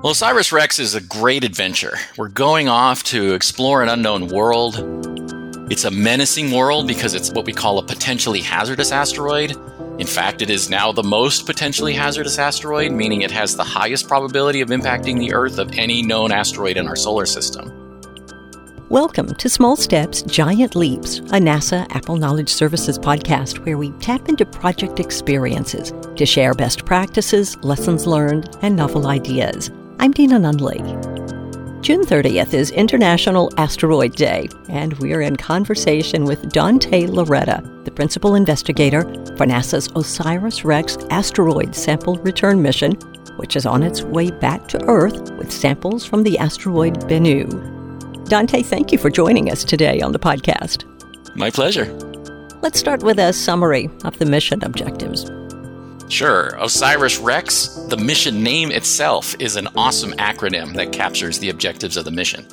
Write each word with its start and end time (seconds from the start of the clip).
Well, 0.00 0.12
Osiris 0.12 0.52
Rex 0.52 0.78
is 0.78 0.94
a 0.94 1.00
great 1.00 1.42
adventure. 1.42 1.96
We're 2.16 2.28
going 2.28 2.68
off 2.68 3.02
to 3.04 3.34
explore 3.34 3.82
an 3.82 3.88
unknown 3.88 4.28
world. 4.28 4.76
It's 5.72 5.84
a 5.84 5.90
menacing 5.90 6.52
world 6.52 6.86
because 6.86 7.14
it's 7.14 7.32
what 7.32 7.46
we 7.46 7.52
call 7.52 7.80
a 7.80 7.82
potentially 7.84 8.40
hazardous 8.40 8.92
asteroid. 8.92 9.56
In 10.00 10.06
fact, 10.06 10.40
it 10.40 10.50
is 10.50 10.70
now 10.70 10.92
the 10.92 11.02
most 11.02 11.46
potentially 11.46 11.94
hazardous 11.94 12.38
asteroid, 12.38 12.92
meaning 12.92 13.22
it 13.22 13.32
has 13.32 13.56
the 13.56 13.64
highest 13.64 14.06
probability 14.06 14.60
of 14.60 14.68
impacting 14.68 15.18
the 15.18 15.34
Earth 15.34 15.58
of 15.58 15.72
any 15.72 16.00
known 16.00 16.30
asteroid 16.30 16.76
in 16.76 16.86
our 16.86 16.94
solar 16.94 17.26
system. 17.26 17.74
Welcome 18.90 19.34
to 19.34 19.48
Small 19.48 19.74
Steps, 19.74 20.22
Giant 20.22 20.76
Leaps, 20.76 21.18
a 21.18 21.40
NASA 21.40 21.88
APPEL 21.88 22.18
Knowledge 22.20 22.50
Services 22.50 23.00
podcast 23.00 23.66
where 23.66 23.76
we 23.76 23.90
tap 23.98 24.28
into 24.28 24.46
project 24.46 25.00
experiences 25.00 25.92
to 26.14 26.24
share 26.24 26.54
best 26.54 26.86
practices, 26.86 27.56
lessons 27.64 28.06
learned, 28.06 28.56
and 28.62 28.76
novel 28.76 29.08
ideas. 29.08 29.72
I'm 30.00 30.12
Deana 30.14 30.38
Nunley. 30.38 30.78
June 31.82 32.04
30th 32.04 32.54
is 32.54 32.70
International 32.70 33.50
Asteroid 33.58 34.14
Day, 34.14 34.48
and 34.68 34.96
we're 35.00 35.22
in 35.22 35.34
conversation 35.34 36.24
with 36.24 36.52
Dante 36.52 37.06
Lauretta, 37.06 37.84
the 37.84 37.90
principal 37.90 38.36
investigator 38.36 39.02
for 39.36 39.44
NASA's 39.44 39.88
OSIRIS 39.96 40.64
REx 40.64 40.98
asteroid 41.10 41.74
sample 41.74 42.14
return 42.18 42.62
mission, 42.62 42.92
which 43.38 43.56
is 43.56 43.66
on 43.66 43.82
its 43.82 44.02
way 44.02 44.30
back 44.30 44.68
to 44.68 44.80
Earth 44.84 45.32
with 45.32 45.50
samples 45.50 46.04
from 46.04 46.22
the 46.22 46.38
asteroid 46.38 47.00
Bennu. 47.08 48.28
Dante, 48.28 48.62
thank 48.62 48.92
you 48.92 48.98
for 48.98 49.10
joining 49.10 49.50
us 49.50 49.64
today 49.64 50.00
on 50.00 50.12
the 50.12 50.18
podcast. 50.20 50.84
My 51.34 51.50
pleasure. 51.50 51.92
Let's 52.62 52.78
start 52.78 53.02
with 53.02 53.18
a 53.18 53.32
summary 53.32 53.90
of 54.04 54.16
the 54.20 54.26
mission 54.26 54.62
objectives. 54.62 55.28
Sure. 56.08 56.58
OSIRIS 56.58 57.22
REx, 57.22 57.66
the 57.88 57.96
mission 57.96 58.42
name 58.42 58.70
itself, 58.70 59.36
is 59.38 59.56
an 59.56 59.68
awesome 59.76 60.12
acronym 60.12 60.74
that 60.74 60.90
captures 60.90 61.38
the 61.38 61.50
objectives 61.50 61.98
of 61.98 62.06
the 62.06 62.10
mission. 62.10 62.46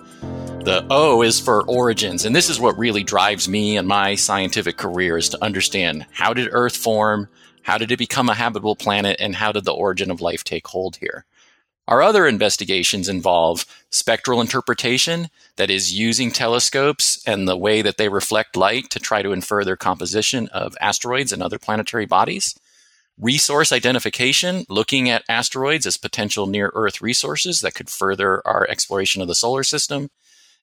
The 0.65 0.85
O 0.89 1.21
is 1.21 1.39
for 1.39 1.63
origins, 1.63 2.25
and 2.25 2.35
this 2.35 2.49
is 2.49 2.59
what 2.59 2.77
really 2.77 3.03
drives 3.03 3.47
me 3.47 3.77
and 3.77 3.87
my 3.87 4.15
scientific 4.15 4.75
career 4.75 5.17
is 5.17 5.29
to 5.29 5.43
understand 5.43 6.05
how 6.11 6.33
did 6.33 6.49
Earth 6.51 6.75
form, 6.75 7.29
how 7.63 7.77
did 7.77 7.91
it 7.93 7.97
become 7.97 8.27
a 8.27 8.33
habitable 8.33 8.75
planet, 8.75 9.15
and 9.21 9.37
how 9.37 9.53
did 9.53 9.63
the 9.63 9.73
origin 9.73 10.11
of 10.11 10.21
life 10.21 10.43
take 10.43 10.67
hold 10.67 10.97
here. 10.97 11.25
Our 11.87 12.01
other 12.01 12.27
investigations 12.27 13.07
involve 13.07 13.65
spectral 13.89 14.41
interpretation, 14.41 15.29
that 15.55 15.69
is, 15.69 15.93
using 15.93 16.29
telescopes 16.29 17.23
and 17.25 17.47
the 17.47 17.57
way 17.57 17.81
that 17.81 17.97
they 17.97 18.09
reflect 18.09 18.57
light 18.57 18.89
to 18.89 18.99
try 18.99 19.21
to 19.21 19.31
infer 19.31 19.63
their 19.63 19.77
composition 19.77 20.49
of 20.49 20.75
asteroids 20.81 21.31
and 21.31 21.41
other 21.41 21.57
planetary 21.57 22.05
bodies 22.05 22.59
resource 23.19 23.71
identification, 23.71 24.65
looking 24.69 25.09
at 25.09 25.23
asteroids 25.29 25.85
as 25.85 25.97
potential 25.97 26.47
near 26.47 26.71
Earth 26.75 27.01
resources 27.01 27.61
that 27.61 27.73
could 27.73 27.89
further 27.89 28.45
our 28.45 28.67
exploration 28.69 29.21
of 29.21 29.27
the 29.27 29.35
solar 29.35 29.63
system, 29.63 30.09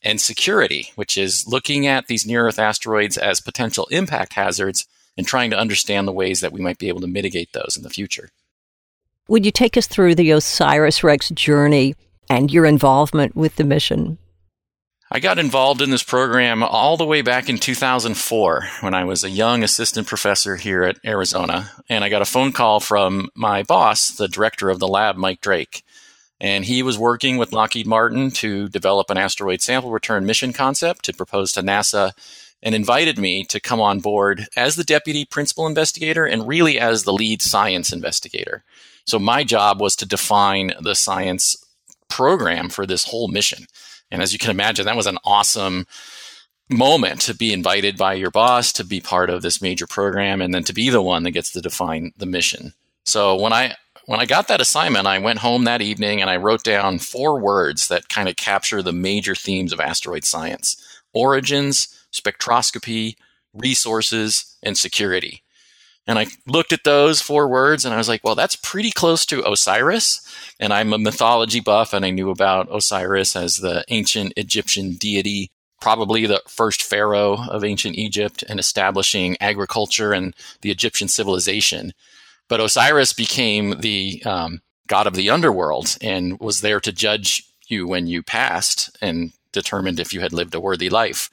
and 0.02 0.20
security, 0.20 0.90
which 0.96 1.16
is 1.16 1.46
looking 1.46 1.86
at 1.86 2.06
these 2.06 2.26
near 2.26 2.46
Earth 2.46 2.58
asteroids 2.58 3.16
as 3.16 3.40
potential 3.40 3.86
impact 3.90 4.34
hazards 4.34 4.86
and 5.16 5.26
trying 5.26 5.50
to 5.50 5.58
understand 5.58 6.08
the 6.08 6.12
ways 6.12 6.40
that 6.40 6.52
we 6.52 6.60
might 6.60 6.78
be 6.78 6.88
able 6.88 7.00
to 7.00 7.06
mitigate 7.06 7.52
those 7.52 7.76
in 7.76 7.82
the 7.82 7.90
future. 7.90 8.30
Would 9.28 9.46
you 9.46 9.52
take 9.52 9.76
us 9.76 9.86
through 9.86 10.16
the 10.16 10.30
OSIRIS 10.30 11.04
REx 11.04 11.28
journey 11.30 11.94
and 12.28 12.50
your 12.50 12.66
involvement 12.66 13.36
with 13.36 13.56
the 13.56 13.64
mission? 13.64 14.18
I 15.14 15.20
got 15.20 15.38
involved 15.38 15.82
in 15.82 15.90
this 15.90 16.02
program 16.02 16.62
all 16.62 16.96
the 16.96 17.04
way 17.04 17.20
back 17.20 17.50
in 17.50 17.58
2004 17.58 18.66
when 18.80 18.94
I 18.94 19.04
was 19.04 19.22
a 19.22 19.28
young 19.28 19.62
assistant 19.62 20.06
professor 20.06 20.56
here 20.56 20.84
at 20.84 20.96
Arizona. 21.04 21.70
And 21.90 22.02
I 22.02 22.08
got 22.08 22.22
a 22.22 22.24
phone 22.24 22.50
call 22.50 22.80
from 22.80 23.28
my 23.34 23.62
boss, 23.62 24.12
the 24.12 24.26
director 24.26 24.70
of 24.70 24.78
the 24.78 24.88
lab, 24.88 25.16
Mike 25.16 25.42
Drake. 25.42 25.84
And 26.40 26.64
he 26.64 26.82
was 26.82 26.96
working 26.96 27.36
with 27.36 27.52
Lockheed 27.52 27.86
Martin 27.86 28.30
to 28.30 28.70
develop 28.70 29.10
an 29.10 29.18
asteroid 29.18 29.60
sample 29.60 29.90
return 29.90 30.24
mission 30.24 30.54
concept 30.54 31.04
to 31.04 31.12
propose 31.12 31.52
to 31.52 31.60
NASA 31.60 32.12
and 32.62 32.74
invited 32.74 33.18
me 33.18 33.44
to 33.44 33.60
come 33.60 33.82
on 33.82 34.00
board 34.00 34.46
as 34.56 34.76
the 34.76 34.84
deputy 34.84 35.26
principal 35.26 35.66
investigator 35.66 36.24
and 36.24 36.48
really 36.48 36.80
as 36.80 37.02
the 37.02 37.12
lead 37.12 37.42
science 37.42 37.92
investigator. 37.92 38.64
So 39.04 39.18
my 39.18 39.44
job 39.44 39.78
was 39.78 39.94
to 39.96 40.06
define 40.06 40.72
the 40.80 40.94
science 40.94 41.62
program 42.08 42.70
for 42.70 42.86
this 42.86 43.04
whole 43.04 43.28
mission. 43.28 43.66
And 44.12 44.22
as 44.22 44.32
you 44.32 44.38
can 44.38 44.50
imagine, 44.50 44.86
that 44.86 44.96
was 44.96 45.06
an 45.06 45.18
awesome 45.24 45.86
moment 46.70 47.20
to 47.22 47.34
be 47.34 47.52
invited 47.52 47.96
by 47.96 48.14
your 48.14 48.30
boss 48.30 48.72
to 48.74 48.84
be 48.84 49.00
part 49.00 49.30
of 49.30 49.42
this 49.42 49.60
major 49.60 49.86
program 49.86 50.40
and 50.40 50.54
then 50.54 50.64
to 50.64 50.72
be 50.72 50.90
the 50.90 51.02
one 51.02 51.22
that 51.24 51.32
gets 51.32 51.50
to 51.52 51.60
define 51.60 52.12
the 52.16 52.26
mission. 52.26 52.72
So 53.04 53.34
when 53.34 53.52
I 53.52 53.74
when 54.06 54.20
I 54.20 54.26
got 54.26 54.48
that 54.48 54.60
assignment, 54.60 55.06
I 55.06 55.18
went 55.18 55.38
home 55.38 55.64
that 55.64 55.82
evening 55.82 56.20
and 56.20 56.28
I 56.28 56.36
wrote 56.36 56.64
down 56.64 56.98
four 56.98 57.38
words 57.40 57.88
that 57.88 58.08
kind 58.08 58.28
of 58.28 58.36
capture 58.36 58.82
the 58.82 58.92
major 58.92 59.34
themes 59.34 59.72
of 59.72 59.80
asteroid 59.80 60.24
science. 60.24 60.76
Origins, 61.14 61.88
spectroscopy, 62.12 63.16
resources, 63.54 64.56
and 64.62 64.76
security. 64.76 65.41
And 66.06 66.18
I 66.18 66.26
looked 66.46 66.72
at 66.72 66.84
those 66.84 67.20
four 67.20 67.48
words 67.48 67.84
and 67.84 67.94
I 67.94 67.98
was 67.98 68.08
like, 68.08 68.24
well, 68.24 68.34
that's 68.34 68.56
pretty 68.56 68.90
close 68.90 69.24
to 69.26 69.48
Osiris. 69.48 70.20
And 70.58 70.72
I'm 70.72 70.92
a 70.92 70.98
mythology 70.98 71.60
buff 71.60 71.92
and 71.92 72.04
I 72.04 72.10
knew 72.10 72.30
about 72.30 72.74
Osiris 72.74 73.36
as 73.36 73.58
the 73.58 73.84
ancient 73.88 74.32
Egyptian 74.36 74.94
deity, 74.94 75.52
probably 75.80 76.26
the 76.26 76.42
first 76.48 76.82
pharaoh 76.82 77.38
of 77.48 77.64
ancient 77.64 77.96
Egypt 77.96 78.42
and 78.48 78.58
establishing 78.58 79.36
agriculture 79.40 80.12
and 80.12 80.34
the 80.62 80.72
Egyptian 80.72 81.06
civilization. 81.06 81.92
But 82.48 82.60
Osiris 82.60 83.12
became 83.12 83.80
the 83.80 84.22
um, 84.26 84.60
god 84.88 85.06
of 85.06 85.14
the 85.14 85.30
underworld 85.30 85.96
and 86.00 86.38
was 86.40 86.60
there 86.60 86.80
to 86.80 86.92
judge 86.92 87.44
you 87.68 87.86
when 87.86 88.08
you 88.08 88.24
passed 88.24 88.96
and 89.00 89.32
determined 89.52 90.00
if 90.00 90.12
you 90.12 90.20
had 90.20 90.32
lived 90.32 90.54
a 90.54 90.60
worthy 90.60 90.90
life. 90.90 91.30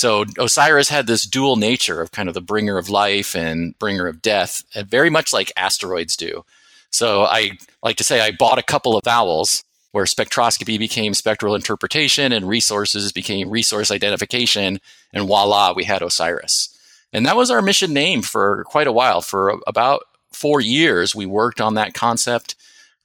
So 0.00 0.24
Osiris 0.38 0.88
had 0.88 1.06
this 1.06 1.26
dual 1.26 1.56
nature 1.56 2.00
of 2.00 2.10
kind 2.10 2.26
of 2.26 2.34
the 2.34 2.40
bringer 2.40 2.78
of 2.78 2.88
life 2.88 3.36
and 3.36 3.78
bringer 3.78 4.06
of 4.06 4.22
death, 4.22 4.64
very 4.74 5.10
much 5.10 5.30
like 5.30 5.52
asteroids 5.58 6.16
do. 6.16 6.42
So 6.90 7.24
I 7.24 7.58
like 7.82 7.96
to 7.96 8.04
say 8.04 8.22
I 8.22 8.30
bought 8.30 8.58
a 8.58 8.62
couple 8.62 8.96
of 8.96 9.04
vowels 9.04 9.62
where 9.92 10.06
spectroscopy 10.06 10.78
became 10.78 11.12
spectral 11.12 11.54
interpretation 11.54 12.32
and 12.32 12.48
resources 12.48 13.12
became 13.12 13.50
resource 13.50 13.90
identification. 13.90 14.80
And 15.12 15.26
voila, 15.26 15.74
we 15.76 15.84
had 15.84 16.00
Osiris. 16.00 16.74
And 17.12 17.26
that 17.26 17.36
was 17.36 17.50
our 17.50 17.60
mission 17.60 17.92
name 17.92 18.22
for 18.22 18.64
quite 18.64 18.86
a 18.86 18.92
while. 18.92 19.20
For 19.20 19.60
about 19.66 20.04
four 20.32 20.62
years, 20.62 21.14
we 21.14 21.26
worked 21.26 21.60
on 21.60 21.74
that 21.74 21.92
concept. 21.92 22.54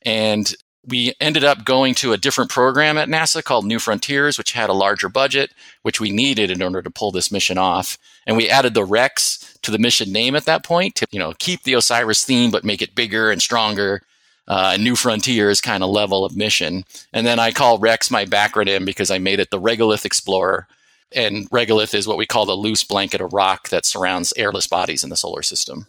And 0.03 0.55
we 0.87 1.13
ended 1.19 1.43
up 1.43 1.65
going 1.65 1.95
to 1.95 2.13
a 2.13 2.17
different 2.17 2.51
program 2.51 2.97
at 2.97 3.09
NASA 3.09 3.43
called 3.43 3.65
New 3.65 3.79
Frontiers, 3.79 4.37
which 4.37 4.51
had 4.51 4.69
a 4.69 4.73
larger 4.73 5.09
budget, 5.09 5.51
which 5.81 5.99
we 5.99 6.11
needed 6.11 6.51
in 6.51 6.61
order 6.61 6.81
to 6.81 6.89
pull 6.89 7.11
this 7.11 7.31
mission 7.31 7.57
off. 7.57 7.97
And 8.27 8.37
we 8.37 8.49
added 8.49 8.73
the 8.73 8.85
Rex 8.85 9.57
to 9.63 9.71
the 9.71 9.79
mission 9.79 10.11
name 10.11 10.35
at 10.35 10.45
that 10.45 10.63
point 10.63 10.95
to, 10.95 11.07
you 11.11 11.19
know, 11.19 11.33
keep 11.39 11.63
the 11.63 11.73
Osiris 11.73 12.23
theme, 12.23 12.51
but 12.51 12.63
make 12.63 12.81
it 12.81 12.95
bigger 12.95 13.31
and 13.31 13.41
stronger. 13.41 14.01
Uh, 14.47 14.77
New 14.79 14.95
Frontiers 14.95 15.59
kind 15.59 15.83
of 15.83 15.89
level 15.89 16.23
of 16.23 16.35
mission. 16.35 16.85
And 17.11 17.25
then 17.25 17.39
I 17.39 17.51
call 17.51 17.79
Rex 17.79 18.11
my 18.11 18.25
backronym 18.25 18.85
because 18.85 19.09
I 19.09 19.17
made 19.17 19.39
it 19.39 19.49
the 19.49 19.59
Regolith 19.59 20.05
Explorer. 20.05 20.67
And 21.11 21.49
regolith 21.49 21.95
is 21.95 22.07
what 22.07 22.17
we 22.17 22.25
call 22.25 22.45
the 22.45 22.53
loose 22.53 22.83
blanket 22.83 23.21
of 23.21 23.33
rock 23.33 23.69
that 23.69 23.85
surrounds 23.85 24.33
airless 24.37 24.67
bodies 24.67 25.03
in 25.03 25.09
the 25.09 25.15
solar 25.15 25.41
system. 25.41 25.87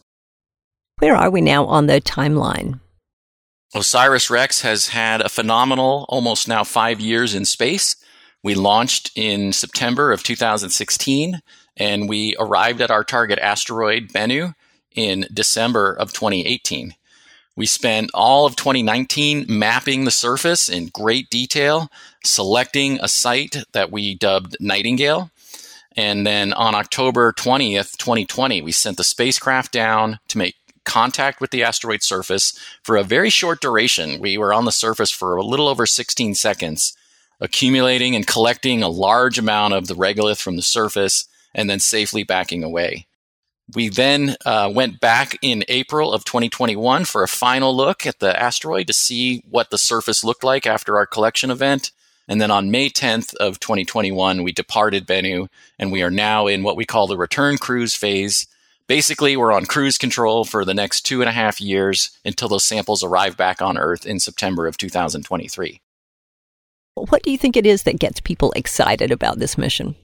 Where 0.98 1.16
are 1.16 1.30
we 1.30 1.42
now 1.42 1.66
on 1.66 1.86
the 1.86 2.00
timeline? 2.00 2.80
Osiris 3.76 4.30
Rex 4.30 4.62
has 4.62 4.88
had 4.88 5.20
a 5.20 5.28
phenomenal 5.28 6.06
almost 6.08 6.48
now 6.48 6.64
five 6.64 6.98
years 6.98 7.34
in 7.34 7.44
space. 7.44 7.96
We 8.42 8.54
launched 8.54 9.10
in 9.14 9.52
September 9.52 10.12
of 10.12 10.22
2016 10.22 11.40
and 11.76 12.08
we 12.08 12.34
arrived 12.38 12.80
at 12.80 12.90
our 12.90 13.04
target 13.04 13.38
asteroid 13.38 14.08
Bennu 14.08 14.54
in 14.94 15.26
December 15.32 15.92
of 15.92 16.14
2018. 16.14 16.94
We 17.54 17.66
spent 17.66 18.10
all 18.14 18.46
of 18.46 18.56
2019 18.56 19.44
mapping 19.46 20.04
the 20.04 20.10
surface 20.10 20.70
in 20.70 20.86
great 20.86 21.28
detail, 21.28 21.90
selecting 22.24 22.98
a 23.02 23.08
site 23.08 23.56
that 23.72 23.92
we 23.92 24.14
dubbed 24.14 24.56
Nightingale. 24.58 25.30
And 25.94 26.26
then 26.26 26.54
on 26.54 26.74
October 26.74 27.32
20th, 27.32 27.98
2020, 27.98 28.62
we 28.62 28.72
sent 28.72 28.96
the 28.96 29.04
spacecraft 29.04 29.70
down 29.72 30.18
to 30.28 30.38
make 30.38 30.54
contact 30.86 31.40
with 31.40 31.50
the 31.50 31.62
asteroid 31.62 32.02
surface 32.02 32.58
for 32.82 32.96
a 32.96 33.02
very 33.02 33.28
short 33.28 33.60
duration. 33.60 34.18
We 34.20 34.38
were 34.38 34.54
on 34.54 34.64
the 34.64 34.72
surface 34.72 35.10
for 35.10 35.36
a 35.36 35.44
little 35.44 35.68
over 35.68 35.84
16 35.84 36.34
seconds, 36.34 36.96
accumulating 37.40 38.16
and 38.16 38.26
collecting 38.26 38.82
a 38.82 38.88
large 38.88 39.38
amount 39.38 39.74
of 39.74 39.88
the 39.88 39.94
regolith 39.94 40.40
from 40.40 40.56
the 40.56 40.62
surface 40.62 41.28
and 41.54 41.68
then 41.68 41.80
safely 41.80 42.22
backing 42.22 42.64
away. 42.64 43.06
We 43.74 43.88
then 43.88 44.36
uh, 44.44 44.70
went 44.72 45.00
back 45.00 45.36
in 45.42 45.64
April 45.68 46.12
of 46.12 46.24
2021 46.24 47.04
for 47.04 47.24
a 47.24 47.28
final 47.28 47.76
look 47.76 48.06
at 48.06 48.20
the 48.20 48.40
asteroid 48.40 48.86
to 48.86 48.92
see 48.92 49.42
what 49.48 49.70
the 49.70 49.78
surface 49.78 50.22
looked 50.22 50.44
like 50.44 50.66
after 50.66 50.96
our 50.96 51.06
collection 51.06 51.50
event. 51.50 51.90
And 52.28 52.40
then 52.40 52.50
on 52.50 52.70
May 52.70 52.90
10th 52.90 53.34
of 53.36 53.58
2021, 53.58 54.42
we 54.44 54.52
departed 54.52 55.06
Bennu 55.06 55.48
and 55.78 55.90
we 55.90 56.02
are 56.02 56.10
now 56.10 56.46
in 56.46 56.62
what 56.62 56.76
we 56.76 56.84
call 56.84 57.06
the 57.06 57.16
return 57.16 57.58
cruise 57.58 57.94
phase, 57.94 58.46
Basically, 58.88 59.36
we're 59.36 59.52
on 59.52 59.66
cruise 59.66 59.98
control 59.98 60.44
for 60.44 60.64
the 60.64 60.74
next 60.74 61.00
two 61.00 61.20
and 61.20 61.28
a 61.28 61.32
half 61.32 61.60
years 61.60 62.16
until 62.24 62.48
those 62.48 62.64
samples 62.64 63.02
arrive 63.02 63.36
back 63.36 63.60
on 63.60 63.76
Earth 63.76 64.06
in 64.06 64.20
September 64.20 64.68
of 64.68 64.76
2023. 64.76 65.80
What 66.94 67.22
do 67.24 67.32
you 67.32 67.36
think 67.36 67.56
it 67.56 67.66
is 67.66 67.82
that 67.82 67.98
gets 67.98 68.20
people 68.20 68.52
excited 68.52 69.10
about 69.10 69.40
this 69.40 69.58
mission? 69.58 69.96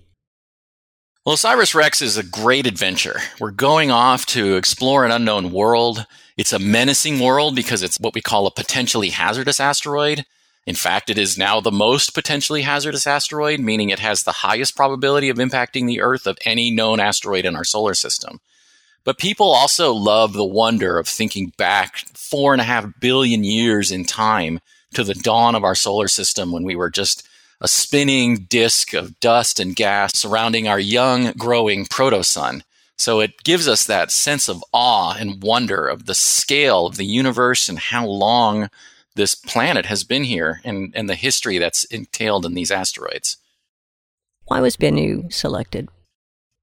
Well, 1.25 1.37
Osiris 1.37 1.77
Rex 1.77 2.03
is 2.03 2.17
a 2.17 2.25
great 2.25 2.67
adventure. 2.67 3.21
We're 3.39 3.53
going 3.53 3.93
off 3.93 4.27
to 4.27 4.57
explore 4.57 5.05
an 5.05 5.13
unknown 5.13 5.53
world. 5.53 6.05
It's 6.37 6.53
a 6.53 6.59
menacing 6.59 7.21
world 7.21 7.55
because 7.55 7.85
it's 7.85 8.01
what 8.01 8.15
we 8.15 8.21
call 8.21 8.49
a 8.49 8.51
potentially 8.51 9.11
hazardous 9.11 9.61
asteroid. 9.61 10.25
In 10.67 10.75
fact, 10.75 11.09
it 11.09 11.19
is 11.19 11.39
now 11.39 11.61
the 11.61 11.71
most 11.71 12.15
potentially 12.15 12.63
hazardous 12.63 13.07
asteroid, 13.07 13.61
meaning 13.61 13.91
it 13.91 14.01
has 14.01 14.25
the 14.25 14.33
highest 14.33 14.75
probability 14.75 15.29
of 15.29 15.37
impacting 15.37 15.87
the 15.87 16.01
Earth 16.01 16.27
of 16.27 16.39
any 16.45 16.73
known 16.73 16.99
asteroid 16.99 17.45
in 17.45 17.55
our 17.55 17.65
solar 17.65 17.95
system. 17.95 18.41
But 19.05 19.19
people 19.19 19.51
also 19.51 19.93
love 19.93 20.33
the 20.33 20.45
wonder 20.45 20.99
of 20.99 21.09
thinking 21.09 21.53
back 21.57 21.97
four 22.15 22.53
and 22.53 22.61
a 22.61 22.65
half 22.65 22.87
billion 23.01 23.43
years 23.45 23.91
in 23.91 24.05
time 24.05 24.61
to 24.95 25.03
the 25.03 25.15
dawn 25.15 25.55
of 25.55 25.65
our 25.65 25.75
solar 25.75 26.09
system 26.09 26.53
when 26.53 26.65
we 26.65 26.77
were 26.77 26.91
just 26.91 27.27
a 27.61 27.69
spinning 27.69 28.45
disk 28.49 28.93
of 28.93 29.19
dust 29.21 29.61
and 29.61 29.77
gas 29.77 30.17
surrounding 30.17 30.69
our 30.69 30.81
young, 30.81 31.33
growing 31.33 31.87
protosun. 31.87 32.63
So 32.99 33.21
it 33.21 33.43
gives 33.43 33.67
us 33.67 33.87
that 33.87 34.13
sense 34.13 34.49
of 34.49 34.65
awe 34.73 35.17
and 35.19 35.43
wonder 35.43 35.87
of 35.87 36.07
the 36.07 36.15
scale 36.15 36.87
of 36.87 36.97
the 36.97 37.07
universe 37.07 37.69
and 37.69 37.79
how 37.79 38.07
long 38.07 38.69
this 39.15 39.35
planet 39.35 39.87
has 39.87 40.05
been 40.05 40.25
here 40.25 40.61
and, 40.65 40.93
and 40.95 41.09
the 41.09 41.15
history 41.15 41.59
that's 41.59 41.85
entailed 41.85 42.47
in 42.47 42.55
these 42.55 42.71
asteroids. 42.71 43.37
Why 44.47 44.61
was 44.61 44.77
Bennu 44.77 45.33
selected? 45.33 45.89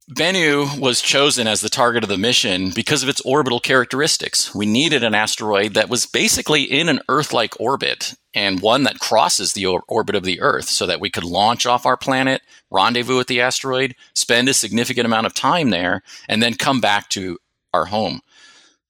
Bennu 0.09 0.79
was 0.79 1.01
chosen 1.01 1.45
as 1.45 1.61
the 1.61 1.69
target 1.69 2.01
of 2.01 2.09
the 2.09 2.17
mission 2.17 2.71
because 2.71 3.03
of 3.03 3.09
its 3.09 3.21
orbital 3.21 3.59
characteristics. 3.59 4.56
We 4.56 4.65
needed 4.65 5.03
an 5.03 5.13
asteroid 5.13 5.75
that 5.75 5.88
was 5.88 6.07
basically 6.07 6.63
in 6.63 6.89
an 6.89 7.01
Earth 7.07 7.31
like 7.31 7.59
orbit 7.59 8.15
and 8.33 8.59
one 8.59 8.83
that 8.83 8.97
crosses 8.97 9.53
the 9.53 9.67
or- 9.67 9.83
orbit 9.88 10.15
of 10.15 10.23
the 10.23 10.41
Earth 10.41 10.67
so 10.67 10.88
that 10.88 11.00
we 11.00 11.11
could 11.11 11.23
launch 11.23 11.67
off 11.67 11.85
our 11.85 11.95
planet, 11.95 12.41
rendezvous 12.71 13.17
with 13.17 13.27
the 13.27 13.39
asteroid, 13.39 13.94
spend 14.15 14.50
a 14.50 14.53
significant 14.56 15.06
amount 15.06 15.27
of 15.27 15.35
time 15.35 15.69
there, 15.69 16.01
and 16.27 16.41
then 16.41 16.56
come 16.56 16.81
back 16.81 17.09
to 17.09 17.38
our 17.71 17.85
home. 17.85 18.21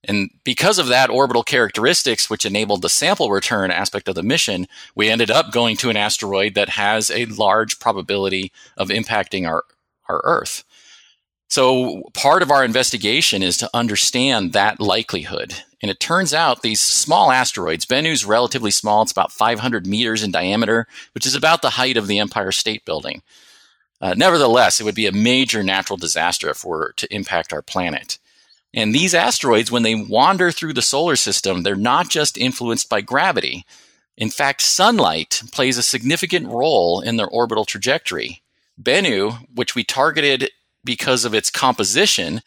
And 0.05 0.29
because 0.45 0.79
of 0.79 0.87
that 0.87 1.09
orbital 1.09 1.43
characteristics, 1.43 2.29
which 2.29 2.45
enabled 2.45 2.81
the 2.81 2.87
sample 2.87 3.29
return 3.29 3.71
aspect 3.71 4.07
of 4.07 4.15
the 4.15 4.23
mission, 4.23 4.67
we 4.95 5.09
ended 5.09 5.29
up 5.29 5.51
going 5.51 5.75
to 5.77 5.89
an 5.89 5.97
asteroid 5.97 6.53
that 6.53 6.69
has 6.69 7.11
a 7.11 7.25
large 7.25 7.77
probability 7.77 8.53
of 8.77 8.87
impacting 8.87 9.45
our, 9.45 9.65
our 10.07 10.21
Earth. 10.23 10.63
So 11.49 12.03
part 12.13 12.43
of 12.43 12.51
our 12.51 12.63
investigation 12.63 13.41
is 13.41 13.57
to 13.57 13.69
understand 13.73 14.53
that 14.53 14.79
likelihood. 14.79 15.55
And 15.81 15.89
it 15.89 15.99
turns 15.99 16.33
out 16.33 16.61
these 16.61 16.79
small 16.79 17.31
asteroids, 17.31 17.85
Bennu's 17.85 18.23
relatively 18.23 18.69
small, 18.69 19.01
it's 19.01 19.11
about 19.11 19.31
500 19.31 19.87
meters 19.87 20.21
in 20.21 20.31
diameter, 20.31 20.87
which 21.13 21.25
is 21.25 21.35
about 21.35 21.61
the 21.61 21.71
height 21.71 21.97
of 21.97 22.07
the 22.07 22.19
Empire 22.19 22.51
State 22.51 22.85
Building. 22.85 23.23
Uh, 23.99 24.13
nevertheless, 24.15 24.79
it 24.79 24.83
would 24.83 24.95
be 24.95 25.07
a 25.07 25.11
major 25.11 25.63
natural 25.63 25.97
disaster 25.97 26.49
if 26.49 26.63
were 26.63 26.93
to 26.97 27.13
impact 27.13 27.51
our 27.51 27.63
planet. 27.63 28.19
And 28.73 28.93
these 28.93 29.15
asteroids, 29.15 29.71
when 29.71 29.83
they 29.83 29.95
wander 29.95 30.51
through 30.51 30.73
the 30.73 30.81
solar 30.81 31.15
system, 31.15 31.63
they're 31.63 31.75
not 31.75 32.09
just 32.09 32.37
influenced 32.37 32.89
by 32.89 33.01
gravity. 33.01 33.65
In 34.15 34.29
fact, 34.29 34.61
sunlight 34.61 35.41
plays 35.51 35.77
a 35.77 35.83
significant 35.83 36.47
role 36.47 37.01
in 37.01 37.17
their 37.17 37.27
orbital 37.27 37.65
trajectory. 37.65 38.43
Bennu, 38.81 39.47
which 39.55 39.75
we 39.75 39.83
targeted 39.83 40.51
because 40.83 41.25
of 41.25 41.33
its 41.33 41.49
composition, 41.49 42.41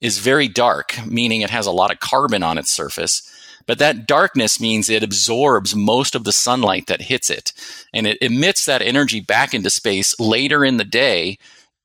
is 0.00 0.18
very 0.18 0.48
dark, 0.48 0.94
meaning 1.06 1.40
it 1.40 1.50
has 1.50 1.66
a 1.66 1.72
lot 1.72 1.90
of 1.90 2.00
carbon 2.00 2.42
on 2.42 2.58
its 2.58 2.70
surface. 2.70 3.22
But 3.66 3.78
that 3.78 4.06
darkness 4.06 4.60
means 4.60 4.90
it 4.90 5.02
absorbs 5.02 5.74
most 5.74 6.14
of 6.14 6.24
the 6.24 6.32
sunlight 6.32 6.86
that 6.88 7.02
hits 7.02 7.30
it, 7.30 7.52
and 7.92 8.06
it 8.06 8.18
emits 8.20 8.66
that 8.66 8.82
energy 8.82 9.20
back 9.20 9.54
into 9.54 9.70
space 9.70 10.18
later 10.20 10.64
in 10.64 10.76
the 10.76 10.84
day 10.84 11.38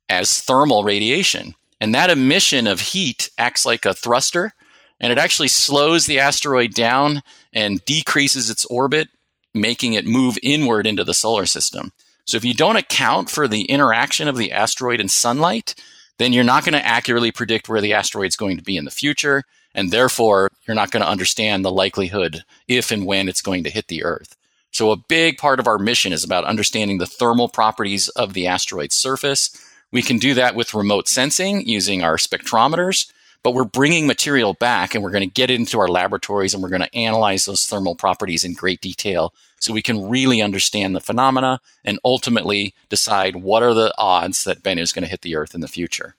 as 0.09 0.41
thermal 0.41 0.83
radiation. 0.83 1.55
And 1.79 1.95
that 1.95 2.09
emission 2.09 2.67
of 2.67 2.81
heat 2.81 3.29
acts 3.37 3.65
like 3.65 3.85
a 3.85 3.93
thruster, 3.93 4.53
and 4.99 5.13
it 5.13 5.17
actually 5.17 5.47
slows 5.47 6.05
the 6.05 6.19
asteroid 6.19 6.73
down 6.73 7.21
and 7.53 7.83
decreases 7.85 8.49
its 8.49 8.65
orbit, 8.65 9.07
making 9.53 9.93
it 9.93 10.05
move 10.05 10.37
inward 10.43 10.85
into 10.85 11.05
the 11.05 11.13
solar 11.13 11.45
system. 11.45 11.93
So 12.29 12.37
if 12.37 12.45
you 12.45 12.53
don't 12.53 12.75
account 12.75 13.27
for 13.27 13.47
the 13.47 13.63
interaction 13.63 14.27
of 14.27 14.37
the 14.37 14.51
asteroid 14.51 14.99
and 14.99 15.09
sunlight, 15.09 15.73
then 16.19 16.31
you're 16.31 16.43
not 16.43 16.63
going 16.63 16.73
to 16.73 16.85
accurately 16.85 17.31
predict 17.31 17.67
where 17.67 17.81
the 17.81 17.93
asteroid's 17.93 18.35
going 18.35 18.57
to 18.57 18.63
be 18.63 18.77
in 18.77 18.85
the 18.85 18.91
future. 18.91 19.41
And 19.73 19.89
therefore, 19.89 20.51
you're 20.67 20.75
not 20.75 20.91
going 20.91 21.01
to 21.01 21.09
understand 21.09 21.65
the 21.65 21.71
likelihood 21.71 22.43
if 22.67 22.91
and 22.91 23.07
when 23.07 23.29
it's 23.29 23.41
going 23.41 23.63
to 23.63 23.71
hit 23.71 23.87
the 23.87 24.03
Earth. 24.03 24.35
So 24.69 24.91
a 24.91 24.95
big 24.95 25.39
part 25.39 25.59
of 25.59 25.65
our 25.65 25.79
mission 25.79 26.13
is 26.13 26.23
about 26.23 26.43
understanding 26.45 26.99
the 26.99 27.07
thermal 27.07 27.49
properties 27.49 28.09
of 28.09 28.33
the 28.33 28.45
asteroid's 28.45 28.93
surface. 28.93 29.49
We 29.91 30.03
can 30.03 30.19
do 30.19 30.35
that 30.35 30.53
with 30.53 30.75
remote 30.75 31.07
sensing 31.07 31.67
using 31.67 32.03
our 32.03 32.17
spectrometers, 32.17 33.11
but 33.43 33.53
we're 33.53 33.63
bringing 33.63 34.07
material 34.07 34.53
back 34.53 34.93
and 34.93 35.03
we're 35.03 35.11
going 35.11 35.27
to 35.27 35.33
get 35.33 35.49
it 35.49 35.59
into 35.59 35.79
our 35.79 35.87
laboratories 35.87 36.53
and 36.53 36.61
we're 36.61 36.69
going 36.69 36.81
to 36.81 36.95
analyze 36.95 37.45
those 37.45 37.65
thermal 37.65 37.95
properties 37.95 38.43
in 38.43 38.53
great 38.53 38.81
detail 38.81 39.33
so 39.59 39.73
we 39.73 39.81
can 39.81 40.09
really 40.09 40.41
understand 40.41 40.95
the 40.95 41.01
phenomena 41.01 41.59
and 41.83 41.99
ultimately 42.03 42.73
decide 42.89 43.37
what 43.37 43.63
are 43.63 43.73
the 43.73 43.93
odds 43.97 44.43
that 44.43 44.63
Bennu 44.63 44.81
is 44.81 44.93
going 44.93 45.03
to 45.03 45.09
hit 45.09 45.21
the 45.21 45.35
Earth 45.35 45.53
in 45.53 45.61
the 45.61 45.67
future. 45.67 46.15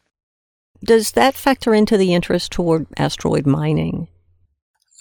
Does 0.83 1.13
that 1.13 1.35
factor 1.35 1.75
into 1.75 1.97
the 1.97 2.15
interest 2.15 2.53
toward 2.53 2.87
asteroid 2.97 3.47
mining? 3.47 4.09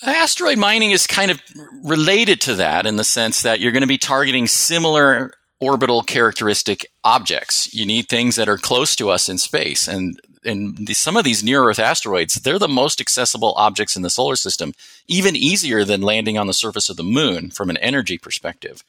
Asteroid 0.01 0.57
mining 0.57 0.91
is 0.91 1.07
kind 1.07 1.31
of 1.31 1.41
related 1.83 2.39
to 2.41 2.55
that 2.55 2.85
in 2.85 2.95
the 2.95 3.03
sense 3.03 3.41
that 3.43 3.59
you're 3.59 3.71
going 3.71 3.81
to 3.81 3.87
be 3.87 3.97
targeting 3.97 4.47
similar 4.47 5.33
orbital 5.59 6.03
characteristic 6.03 6.87
objects. 7.03 7.73
You 7.73 7.85
need 7.85 8.07
things 8.07 8.37
that 8.37 8.47
are 8.47 8.57
close 8.57 8.95
to 8.97 9.09
us 9.09 9.27
in 9.27 9.37
space. 9.37 9.87
And 9.87 10.19
and 10.43 10.87
the, 10.87 10.93
some 10.93 11.17
of 11.17 11.23
these 11.23 11.43
near 11.43 11.63
Earth 11.63 11.79
asteroids, 11.79 12.35
they're 12.35 12.59
the 12.59 12.67
most 12.67 13.01
accessible 13.01 13.53
objects 13.57 13.95
in 13.95 14.01
the 14.01 14.09
solar 14.09 14.35
system, 14.35 14.73
even 15.07 15.35
easier 15.35 15.83
than 15.83 16.01
landing 16.01 16.37
on 16.37 16.47
the 16.47 16.53
surface 16.53 16.89
of 16.89 16.97
the 16.97 17.03
moon 17.03 17.51
from 17.51 17.69
an 17.69 17.77
energy 17.77 18.17
perspective. 18.17 18.83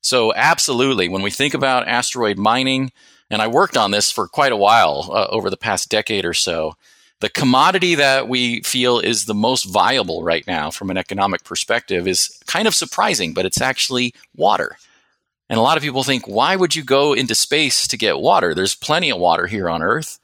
So, 0.00 0.34
absolutely, 0.34 1.08
when 1.08 1.22
we 1.22 1.30
think 1.30 1.54
about 1.54 1.88
asteroid 1.88 2.38
mining, 2.38 2.92
and 3.30 3.40
I 3.40 3.48
worked 3.48 3.76
on 3.76 3.90
this 3.90 4.10
for 4.10 4.28
quite 4.28 4.52
a 4.52 4.56
while 4.56 5.10
uh, 5.10 5.26
over 5.30 5.48
the 5.50 5.56
past 5.56 5.90
decade 5.90 6.24
or 6.24 6.34
so, 6.34 6.76
the 7.20 7.30
commodity 7.30 7.94
that 7.94 8.28
we 8.28 8.60
feel 8.60 8.98
is 8.98 9.24
the 9.24 9.34
most 9.34 9.64
viable 9.64 10.22
right 10.22 10.46
now 10.46 10.70
from 10.70 10.90
an 10.90 10.98
economic 10.98 11.42
perspective 11.42 12.06
is 12.06 12.38
kind 12.46 12.68
of 12.68 12.74
surprising, 12.74 13.32
but 13.32 13.46
it's 13.46 13.62
actually 13.62 14.14
water. 14.36 14.76
And 15.48 15.58
a 15.58 15.62
lot 15.62 15.76
of 15.76 15.82
people 15.82 16.02
think, 16.02 16.26
why 16.26 16.56
would 16.56 16.74
you 16.74 16.82
go 16.82 17.12
into 17.12 17.34
space 17.34 17.86
to 17.88 17.96
get 17.96 18.18
water? 18.18 18.54
There's 18.54 18.74
plenty 18.74 19.10
of 19.10 19.18
water 19.18 19.46
here 19.46 19.70
on 19.70 19.82
Earth. 19.82 20.18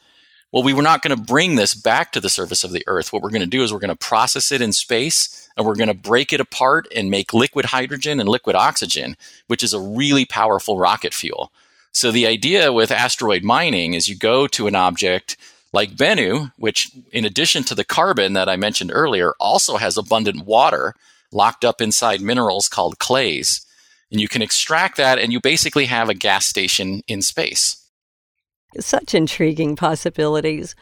Well, 0.52 0.64
we 0.64 0.75
were 0.75 0.83
not 0.83 1.02
going 1.02 1.16
to 1.16 1.23
bring 1.23 1.54
this 1.54 1.75
back 1.75 2.11
to 2.12 2.21
the 2.21 2.28
surface 2.28 2.64
of 2.64 2.73
the 2.73 2.83
Earth. 2.88 3.12
What 3.12 3.23
we're 3.23 3.30
going 3.30 3.40
to 3.40 3.47
do 3.47 3.62
is 3.62 3.73
we're 3.73 3.78
going 3.78 3.90
to 3.90 3.97
process 3.97 4.50
it 4.50 4.61
in 4.61 4.73
space 4.73 5.49
and 5.57 5.64
we're 5.64 5.76
going 5.76 5.88
to 5.88 5.95
break 5.95 6.33
it 6.33 6.40
apart 6.40 6.88
and 6.95 7.11
make 7.11 7.33
liquid 7.33 7.66
hydrogen 7.66 8.19
and 8.19 8.28
liquid 8.28 8.57
oxygen, 8.57 9.16
which 9.47 9.62
is 9.62 9.73
a 9.73 9.80
really 9.80 10.25
powerful 10.25 10.76
rocket 10.76 11.14
fuel. 11.14 11.52
So 11.92 12.11
the 12.11 12.26
idea 12.26 12.73
with 12.73 12.90
asteroid 12.90 13.45
mining 13.45 13.95
is 13.95 14.09
you 14.09 14.16
go 14.16 14.49
to 14.49 14.66
an 14.66 14.75
object 14.75 15.37
like 15.73 15.92
Bennu, 15.92 16.52
which 16.57 16.90
in 17.12 17.25
addition 17.25 17.62
to 17.64 17.76
the 17.76 17.85
carbon 17.85 18.33
that 18.33 18.49
I 18.49 18.57
mentioned 18.57 18.90
earlier, 18.92 19.35
also 19.38 19.76
has 19.76 19.97
abundant 19.97 20.45
water 20.45 20.95
locked 21.30 21.64
up 21.64 21.80
inside 21.80 22.21
minerals 22.21 22.69
called 22.69 22.99
clays. 22.99 23.64
And 24.11 24.21
you 24.21 24.26
can 24.26 24.42
extract 24.42 24.97
that 24.97 25.21
and 25.21 25.33
you 25.33 25.40
basically 25.40 25.87
have 25.87 26.09
a 26.09 26.14
gas 26.14 26.45
station 26.45 27.02
in 27.07 27.23
space. 27.23 27.80
Such 28.79 29.15
intriguing 29.15 29.77
possibilities. 29.77 30.75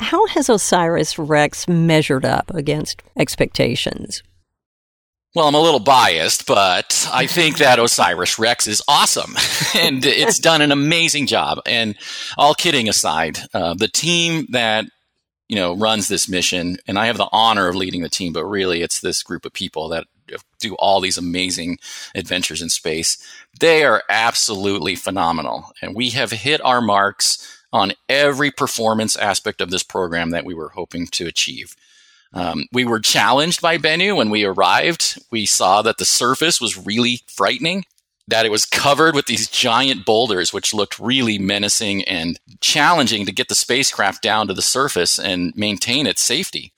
How 0.00 0.26
has 0.28 0.48
Osiris 0.48 1.18
Rex 1.18 1.68
measured 1.68 2.24
up 2.24 2.50
against 2.54 3.02
expectations? 3.16 4.22
Well, 5.34 5.48
I'm 5.48 5.54
a 5.54 5.60
little 5.60 5.80
biased, 5.80 6.46
but 6.46 7.08
I 7.12 7.26
think 7.26 7.58
that 7.58 7.80
Osiris 7.80 8.38
Rex 8.38 8.68
is 8.68 8.82
awesome 8.86 9.34
and 9.80 10.04
it's 10.04 10.38
done 10.38 10.62
an 10.62 10.70
amazing 10.70 11.26
job. 11.26 11.58
And 11.66 11.96
all 12.38 12.54
kidding 12.54 12.88
aside, 12.88 13.38
uh, 13.52 13.74
the 13.74 13.88
team 13.88 14.46
that 14.50 14.84
you 15.48 15.56
know 15.56 15.76
runs 15.76 16.08
this 16.08 16.28
mission, 16.28 16.78
and 16.86 16.98
I 16.98 17.06
have 17.06 17.16
the 17.16 17.28
honor 17.32 17.68
of 17.68 17.76
leading 17.76 18.02
the 18.02 18.08
team, 18.08 18.32
but 18.32 18.44
really 18.44 18.82
it's 18.82 19.00
this 19.00 19.22
group 19.22 19.44
of 19.44 19.52
people 19.52 19.88
that 19.90 20.06
do 20.58 20.74
all 20.76 21.00
these 21.00 21.18
amazing 21.18 21.78
adventures 22.14 22.62
in 22.62 22.68
space. 22.68 23.18
They 23.60 23.84
are 23.84 24.02
absolutely 24.08 24.96
phenomenal. 24.96 25.72
And 25.82 25.94
we 25.94 26.10
have 26.10 26.30
hit 26.30 26.64
our 26.64 26.80
marks 26.80 27.62
on 27.72 27.92
every 28.08 28.50
performance 28.50 29.16
aspect 29.16 29.60
of 29.60 29.70
this 29.70 29.82
program 29.82 30.30
that 30.30 30.44
we 30.44 30.54
were 30.54 30.70
hoping 30.70 31.06
to 31.08 31.26
achieve. 31.26 31.76
Um, 32.32 32.66
we 32.72 32.84
were 32.84 33.00
challenged 33.00 33.60
by 33.60 33.78
Bennu 33.78 34.16
when 34.16 34.30
we 34.30 34.44
arrived. 34.44 35.22
We 35.30 35.46
saw 35.46 35.82
that 35.82 35.98
the 35.98 36.04
surface 36.04 36.60
was 36.60 36.84
really 36.86 37.20
frightening, 37.26 37.84
that 38.26 38.46
it 38.46 38.50
was 38.50 38.64
covered 38.64 39.14
with 39.14 39.26
these 39.26 39.48
giant 39.48 40.04
boulders, 40.06 40.52
which 40.52 40.72
looked 40.72 40.98
really 40.98 41.38
menacing 41.38 42.04
and 42.04 42.40
challenging 42.60 43.26
to 43.26 43.32
get 43.32 43.48
the 43.48 43.54
spacecraft 43.54 44.22
down 44.22 44.46
to 44.48 44.54
the 44.54 44.62
surface 44.62 45.18
and 45.18 45.52
maintain 45.56 46.06
its 46.06 46.22
safety. 46.22 46.72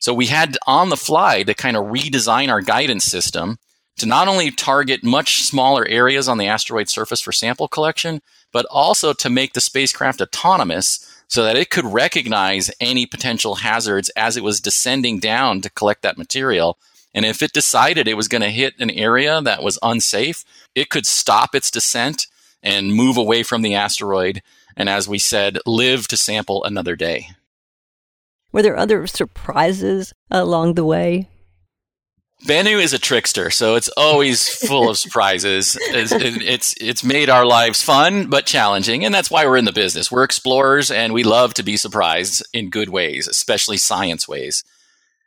So 0.00 0.14
we 0.14 0.26
had 0.26 0.56
on 0.66 0.90
the 0.90 0.96
fly 0.96 1.42
to 1.42 1.54
kind 1.54 1.76
of 1.76 1.86
redesign 1.86 2.48
our 2.48 2.60
guidance 2.60 3.04
system 3.04 3.58
to 3.96 4.06
not 4.06 4.28
only 4.28 4.50
target 4.50 5.04
much 5.04 5.42
smaller 5.42 5.86
areas 5.86 6.28
on 6.28 6.38
the 6.38 6.46
asteroid 6.46 6.88
surface 6.88 7.20
for 7.20 7.32
sample 7.32 7.68
collection, 7.68 8.20
but 8.52 8.66
also 8.70 9.12
to 9.12 9.30
make 9.30 9.52
the 9.52 9.60
spacecraft 9.60 10.20
autonomous 10.20 11.22
so 11.28 11.42
that 11.42 11.56
it 11.56 11.70
could 11.70 11.84
recognize 11.84 12.70
any 12.80 13.06
potential 13.06 13.56
hazards 13.56 14.10
as 14.10 14.36
it 14.36 14.44
was 14.44 14.60
descending 14.60 15.18
down 15.18 15.60
to 15.60 15.70
collect 15.70 16.02
that 16.02 16.18
material. 16.18 16.78
And 17.14 17.24
if 17.24 17.42
it 17.42 17.52
decided 17.52 18.08
it 18.08 18.16
was 18.16 18.28
going 18.28 18.42
to 18.42 18.50
hit 18.50 18.74
an 18.80 18.90
area 18.90 19.40
that 19.42 19.62
was 19.62 19.78
unsafe, 19.82 20.44
it 20.74 20.90
could 20.90 21.06
stop 21.06 21.54
its 21.54 21.70
descent 21.70 22.26
and 22.62 22.94
move 22.94 23.16
away 23.16 23.42
from 23.42 23.62
the 23.62 23.74
asteroid. 23.74 24.42
And 24.76 24.88
as 24.88 25.08
we 25.08 25.18
said, 25.18 25.58
live 25.64 26.08
to 26.08 26.16
sample 26.16 26.64
another 26.64 26.96
day. 26.96 27.28
Were 28.50 28.62
there 28.62 28.76
other 28.76 29.06
surprises 29.06 30.12
along 30.30 30.74
the 30.74 30.84
way? 30.84 31.28
Bennu 32.46 32.82
is 32.82 32.92
a 32.92 32.98
trickster, 32.98 33.50
so 33.50 33.74
it's 33.74 33.88
always 33.96 34.48
full 34.48 34.90
of 34.90 34.98
surprises. 35.04 35.78
It's, 35.80 36.12
it's, 36.12 36.74
it's 36.80 37.04
made 37.04 37.30
our 37.30 37.46
lives 37.46 37.82
fun 37.82 38.28
but 38.28 38.44
challenging, 38.44 39.04
and 39.04 39.14
that's 39.14 39.30
why 39.30 39.46
we're 39.46 39.56
in 39.56 39.64
the 39.64 39.72
business. 39.72 40.10
We're 40.10 40.24
explorers, 40.24 40.90
and 40.90 41.14
we 41.14 41.24
love 41.24 41.54
to 41.54 41.62
be 41.62 41.76
surprised 41.76 42.44
in 42.52 42.70
good 42.70 42.90
ways, 42.90 43.28
especially 43.28 43.78
science 43.78 44.28
ways. 44.28 44.62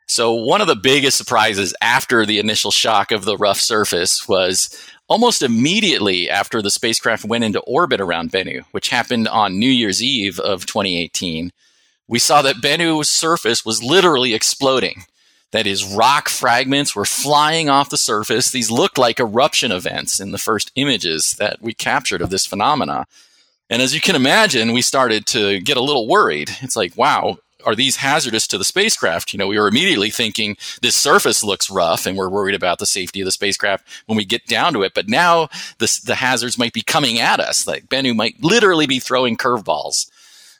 So 0.08 0.32
one 0.32 0.62
of 0.62 0.66
the 0.66 0.74
biggest 0.74 1.18
surprises 1.18 1.74
after 1.82 2.24
the 2.24 2.38
initial 2.38 2.70
shock 2.70 3.12
of 3.12 3.26
the 3.26 3.36
rough 3.36 3.60
surface 3.60 4.26
was 4.26 4.70
almost 5.06 5.42
immediately 5.42 6.30
after 6.30 6.62
the 6.62 6.70
spacecraft 6.70 7.26
went 7.26 7.44
into 7.44 7.60
orbit 7.60 8.00
around 8.00 8.32
Bennu, 8.32 8.64
which 8.70 8.88
happened 8.88 9.28
on 9.28 9.58
New 9.58 9.70
Year's 9.70 10.02
Eve 10.02 10.40
of 10.40 10.64
2018. 10.64 11.52
We 12.08 12.18
saw 12.18 12.40
that 12.40 12.56
Bennu's 12.56 13.10
surface 13.10 13.66
was 13.66 13.82
literally 13.82 14.32
exploding. 14.32 15.04
That 15.50 15.66
is, 15.66 15.84
rock 15.84 16.30
fragments 16.30 16.96
were 16.96 17.04
flying 17.04 17.68
off 17.68 17.90
the 17.90 17.98
surface. 17.98 18.50
These 18.50 18.70
looked 18.70 18.96
like 18.96 19.20
eruption 19.20 19.72
events 19.72 20.20
in 20.20 20.32
the 20.32 20.38
first 20.38 20.72
images 20.74 21.32
that 21.38 21.60
we 21.60 21.74
captured 21.74 22.22
of 22.22 22.30
this 22.30 22.46
phenomena. 22.46 23.06
And 23.68 23.82
as 23.82 23.94
you 23.94 24.00
can 24.00 24.16
imagine, 24.16 24.72
we 24.72 24.80
started 24.80 25.26
to 25.26 25.60
get 25.60 25.76
a 25.76 25.82
little 25.82 26.08
worried. 26.08 26.50
It's 26.62 26.76
like, 26.76 26.96
wow, 26.96 27.38
are 27.64 27.74
these 27.74 27.96
hazardous 27.96 28.46
to 28.48 28.58
the 28.58 28.64
spacecraft? 28.64 29.32
You 29.32 29.38
know, 29.38 29.48
we 29.48 29.58
were 29.58 29.68
immediately 29.68 30.10
thinking 30.10 30.56
this 30.80 30.94
surface 30.94 31.42
looks 31.42 31.70
rough 31.70 32.06
and 32.06 32.16
we're 32.16 32.28
worried 32.28 32.54
about 32.54 32.78
the 32.78 32.86
safety 32.86 33.20
of 33.20 33.24
the 33.24 33.32
spacecraft 33.32 33.86
when 34.06 34.16
we 34.16 34.24
get 34.24 34.46
down 34.46 34.72
to 34.74 34.82
it. 34.82 34.94
But 34.94 35.08
now 35.08 35.48
the 35.78 36.16
hazards 36.16 36.58
might 36.58 36.72
be 36.72 36.82
coming 36.82 37.18
at 37.18 37.40
us. 37.40 37.66
Like 37.66 37.88
Bennu 37.88 38.14
might 38.14 38.42
literally 38.42 38.86
be 38.86 39.00
throwing 39.00 39.36
curveballs. 39.36 40.10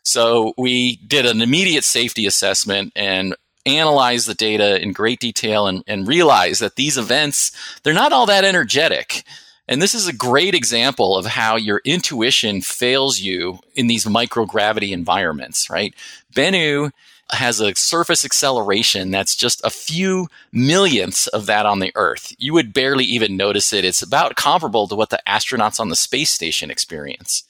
So 0.03 0.55
we 0.57 0.97
did 0.97 1.27
an 1.27 1.43
immediate 1.43 1.85
safety 1.85 2.27
assessment 2.27 2.93
and 2.97 3.35
analyze 3.67 4.25
the 4.25 4.35
data 4.35 4.81
in 4.81 4.93
great 4.93 5.21
detail 5.21 5.67
and, 5.67 5.85
and 5.87 6.09
realize 6.09 6.59
that 6.61 6.77
these 6.77 6.97
events, 6.97 7.53
they're 7.83 7.93
not 7.93 8.13
all 8.13 8.27
that 8.27 8.45
energetic. 8.45 9.25
And 9.69 9.83
this 9.83 9.95
is 9.95 10.09
a 10.09 10.15
great 10.15 10.55
example 10.55 11.17
of 11.17 11.27
how 11.27 11.57
your 11.57 11.83
intuition 11.85 12.63
fails 12.63 13.21
you 13.21 13.59
in 13.75 13.87
these 13.87 14.07
microgravity 14.07 14.93
environments, 14.93 15.69
right? 15.69 15.95
Bennu 16.39 16.93
has 17.31 17.61
a 17.61 17.75
surface 17.75 18.25
acceleration 18.25 19.11
that's 19.11 19.35
just 19.35 19.61
a 19.65 19.71
few 19.71 20.29
millionths 20.53 21.27
of 21.27 21.47
that 21.47 21.67
on 21.67 21.81
the 21.81 21.91
Earth. 21.97 22.33
You 22.39 22.55
would 22.55 22.73
barely 22.73 23.05
even 23.05 23.37
notice 23.37 23.73
it. 23.73 23.85
It's 23.85 24.03
about 24.03 24.37
comparable 24.37 24.87
to 24.87 24.95
what 24.95 25.11
the 25.11 25.21
astronauts 25.27 25.81
on 25.81 25.89
the 25.89 25.97
space 25.97 26.31
station 26.31 26.71
experience. 26.71 27.43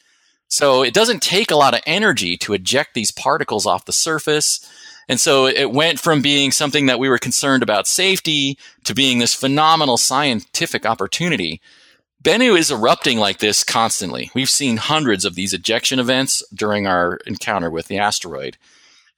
So 0.48 0.82
it 0.82 0.94
doesn't 0.94 1.22
take 1.22 1.50
a 1.50 1.56
lot 1.56 1.74
of 1.74 1.82
energy 1.84 2.38
to 2.38 2.54
eject 2.54 2.94
these 2.94 3.12
particles 3.12 3.66
off 3.66 3.84
the 3.84 3.92
surface. 3.92 4.66
And 5.06 5.20
so 5.20 5.46
it 5.46 5.70
went 5.70 6.00
from 6.00 6.22
being 6.22 6.50
something 6.50 6.86
that 6.86 6.98
we 6.98 7.10
were 7.10 7.18
concerned 7.18 7.62
about 7.62 7.86
safety 7.86 8.58
to 8.84 8.94
being 8.94 9.18
this 9.18 9.34
phenomenal 9.34 9.98
scientific 9.98 10.86
opportunity. 10.86 11.60
Bennu 12.22 12.58
is 12.58 12.70
erupting 12.70 13.18
like 13.18 13.38
this 13.38 13.62
constantly. 13.62 14.30
We've 14.34 14.48
seen 14.48 14.78
hundreds 14.78 15.24
of 15.26 15.34
these 15.34 15.52
ejection 15.52 15.98
events 15.98 16.42
during 16.52 16.86
our 16.86 17.18
encounter 17.26 17.70
with 17.70 17.86
the 17.86 17.98
asteroid. 17.98 18.56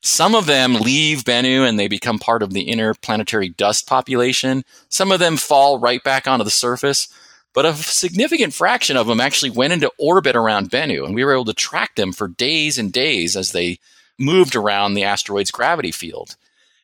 Some 0.03 0.35
of 0.35 0.47
them 0.47 0.75
leave 0.75 1.25
Bennu 1.25 1.69
and 1.69 1.79
they 1.79 1.89
become 1.89 2.19
part 2.19 2.43
of 2.43 2.53
the 2.53 2.69
interplanetary 2.69 3.51
dust 3.51 3.87
population. 3.87 4.65
Some 4.89 5.13
of 5.13 5.21
them 5.21 5.37
fall 5.37 5.79
right 5.79 6.03
back 6.03 6.27
onto 6.27 6.45
the 6.45 6.51
surface, 6.51 7.09
but 7.53 7.67
a 7.67 7.75
significant 7.75 8.55
fraction 8.55 8.97
of 8.97 9.07
them 9.07 9.21
actually 9.21 9.51
went 9.51 9.73
into 9.73 9.93
orbit 9.99 10.37
around 10.37 10.71
Bennu, 10.71 11.05
and 11.05 11.15
we 11.15 11.25
were 11.25 11.33
able 11.33 11.45
to 11.47 11.53
track 11.53 11.97
them 11.97 12.13
for 12.13 12.29
days 12.29 12.79
and 12.79 12.93
days 12.93 13.37
as 13.37 13.53
they 13.53 13.79
moved 14.19 14.55
around 14.55 14.95
the 14.95 15.05
asteroid's 15.05 15.51
gravity 15.51 15.91
field. 15.91 16.37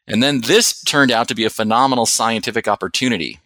And 0.06 0.22
then 0.22 0.42
this 0.42 0.82
turned 0.82 1.10
out 1.10 1.28
to 1.28 1.34
be 1.34 1.44
a 1.44 1.50
phenomenal 1.50 2.06
scientific 2.06 2.68
opportunity. 2.68 3.40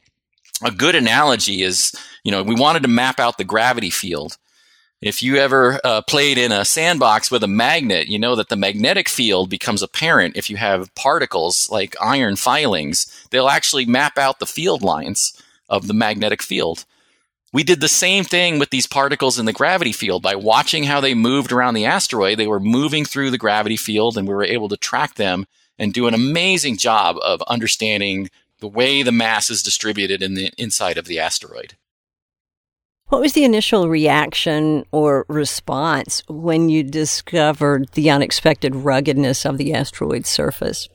A 0.62 0.71
good 0.71 0.95
analogy 0.95 1.62
is, 1.62 1.95
you 2.23 2.31
know, 2.31 2.43
we 2.43 2.55
wanted 2.55 2.83
to 2.83 2.89
map 2.89 3.19
out 3.19 3.39
the 3.39 3.45
gravity 3.45 3.91
field. 3.91 4.37
If 5.02 5.23
you 5.23 5.37
ever 5.37 5.80
uh, 5.83 6.02
played 6.02 6.37
in 6.37 6.52
a 6.52 6.62
sandbox 6.62 7.30
with 7.30 7.42
a 7.42 7.49
magnet, 7.49 8.09
you 8.09 8.19
know 8.19 8.37
that 8.37 8.50
the 8.50 8.57
magnetic 8.57 9.09
field 9.09 9.49
becomes 9.49 9.83
apparent 9.83 10.37
if 10.37 10.50
you 10.50 10.59
have 10.59 10.95
particles 10.95 11.71
like 11.71 11.97
iron 12.02 12.37
filings. 12.37 13.07
They'll 13.30 13.49
actually 13.49 13.87
map 13.87 14.19
out 14.19 14.40
the 14.40 14.47
field 14.47 14.83
lines 14.83 15.33
of 15.71 15.87
the 15.87 15.95
magnetic 15.95 16.42
field. 16.42 16.85
We 17.50 17.62
did 17.64 17.80
the 17.80 17.88
same 17.88 18.25
thing 18.25 18.59
with 18.59 18.69
these 18.69 18.87
particles 18.87 19.38
in 19.38 19.47
the 19.47 19.54
gravity 19.54 19.92
field 19.92 20.23
by 20.23 20.35
watching 20.35 20.85
how 20.85 21.00
they 21.00 21.14
moved 21.14 21.50
around 21.50 21.75
the 21.75 21.87
asteroid. 21.87 22.38
They 22.38 22.47
were 22.47 22.61
moving 22.61 23.07
through 23.07 23.30
the 23.30 23.38
gravity 23.38 23.78
field 23.78 24.19
and 24.19 24.28
we 24.28 24.35
were 24.35 24.45
able 24.45 24.69
to 24.69 24.76
track 24.76 25.14
them 25.14 25.47
and 25.78 25.95
do 25.95 26.09
an 26.09 26.14
amazing 26.14 26.76
job 26.76 27.16
of 27.25 27.40
understanding 27.49 28.28
the 28.59 28.69
way 28.69 29.02
the 29.02 29.12
mass 29.12 29.49
is 29.49 29.62
distributed 29.62 30.23
in 30.23 30.35
the 30.35 30.52
inside 30.59 30.99
of 30.99 31.07
the 31.07 31.19
asteroid. 31.19 31.75
What 33.11 33.21
was 33.21 33.33
the 33.33 33.43
initial 33.43 33.88
reaction 33.88 34.85
or 34.93 35.26
response 35.29 36.23
when 36.29 36.69
you 36.69 36.85
discovered 36.85 37.90
the 37.95 38.09
unexpected 38.09 38.76
ruggedness 38.76 39.45
of 39.45 39.59
the 39.59 39.75
asteroid's 39.75 40.29
surface? 40.29 40.88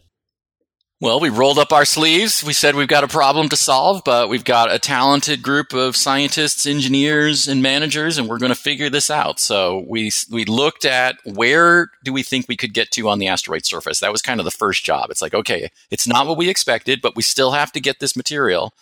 Well, 1.02 1.20
we 1.20 1.28
rolled 1.28 1.60
up 1.60 1.74
our 1.74 1.84
sleeves. 1.84 2.42
We 2.42 2.54
said 2.54 2.76
we've 2.76 2.88
got 2.88 3.04
a 3.04 3.10
problem 3.10 3.50
to 3.50 3.58
solve, 3.58 4.02
but 4.06 4.30
we've 4.30 4.46
got 4.46 4.74
a 4.74 4.80
talented 4.80 5.44
group 5.44 5.74
of 5.74 5.98
scientists, 5.98 6.66
engineers, 6.66 7.50
and 7.50 7.62
managers, 7.62 8.18
and 8.18 8.30
we're 8.30 8.40
going 8.40 8.54
to 8.54 8.56
figure 8.56 8.90
this 8.90 9.12
out. 9.12 9.38
So 9.38 9.84
we 9.86 10.10
we 10.32 10.46
looked 10.46 10.86
at 10.86 11.18
where 11.26 11.90
do 12.06 12.14
we 12.14 12.24
think 12.24 12.48
we 12.48 12.56
could 12.56 12.74
get 12.74 12.92
to 12.92 13.10
on 13.10 13.20
the 13.20 13.28
asteroid 13.28 13.66
surface. 13.66 14.00
That 14.00 14.14
was 14.14 14.22
kind 14.22 14.40
of 14.40 14.46
the 14.46 14.52
first 14.52 14.86
job. 14.86 15.12
It's 15.12 15.22
like, 15.22 15.34
okay, 15.34 15.70
it's 15.92 16.08
not 16.08 16.28
what 16.28 16.38
we 16.38 16.48
expected, 16.48 17.02
but 17.02 17.18
we 17.18 17.24
still 17.24 17.52
have 17.52 17.74
to 17.74 17.82
get 17.82 18.00
this 18.00 18.16
material. 18.16 18.74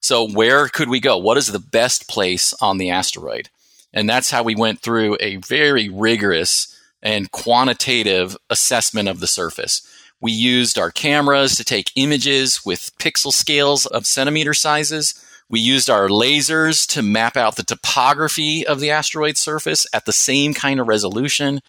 So 0.00 0.28
where 0.28 0.68
could 0.68 0.88
we 0.88 1.00
go? 1.00 1.16
What 1.18 1.36
is 1.36 1.48
the 1.48 1.58
best 1.58 2.08
place 2.08 2.54
on 2.60 2.78
the 2.78 2.90
asteroid? 2.90 3.50
And 3.92 4.08
that's 4.08 4.30
how 4.30 4.42
we 4.42 4.54
went 4.54 4.80
through 4.80 5.16
a 5.20 5.36
very 5.36 5.88
rigorous 5.88 6.74
and 7.02 7.30
quantitative 7.30 8.36
assessment 8.50 9.08
of 9.08 9.20
the 9.20 9.26
surface. 9.26 9.82
We 10.20 10.32
used 10.32 10.78
our 10.78 10.90
cameras 10.90 11.56
to 11.56 11.64
take 11.64 11.92
images 11.94 12.64
with 12.64 12.96
pixel 12.98 13.32
scales 13.32 13.86
of 13.86 14.06
centimeter 14.06 14.52
sizes. 14.52 15.14
We 15.48 15.60
used 15.60 15.88
our 15.88 16.08
lasers 16.08 16.86
to 16.88 17.02
map 17.02 17.36
out 17.36 17.56
the 17.56 17.62
topography 17.62 18.66
of 18.66 18.80
the 18.80 18.90
asteroid 18.90 19.36
surface 19.36 19.86
at 19.92 20.04
the 20.04 20.12
same 20.12 20.54
kind 20.54 20.80
of 20.80 20.88
resolution. 20.88 21.60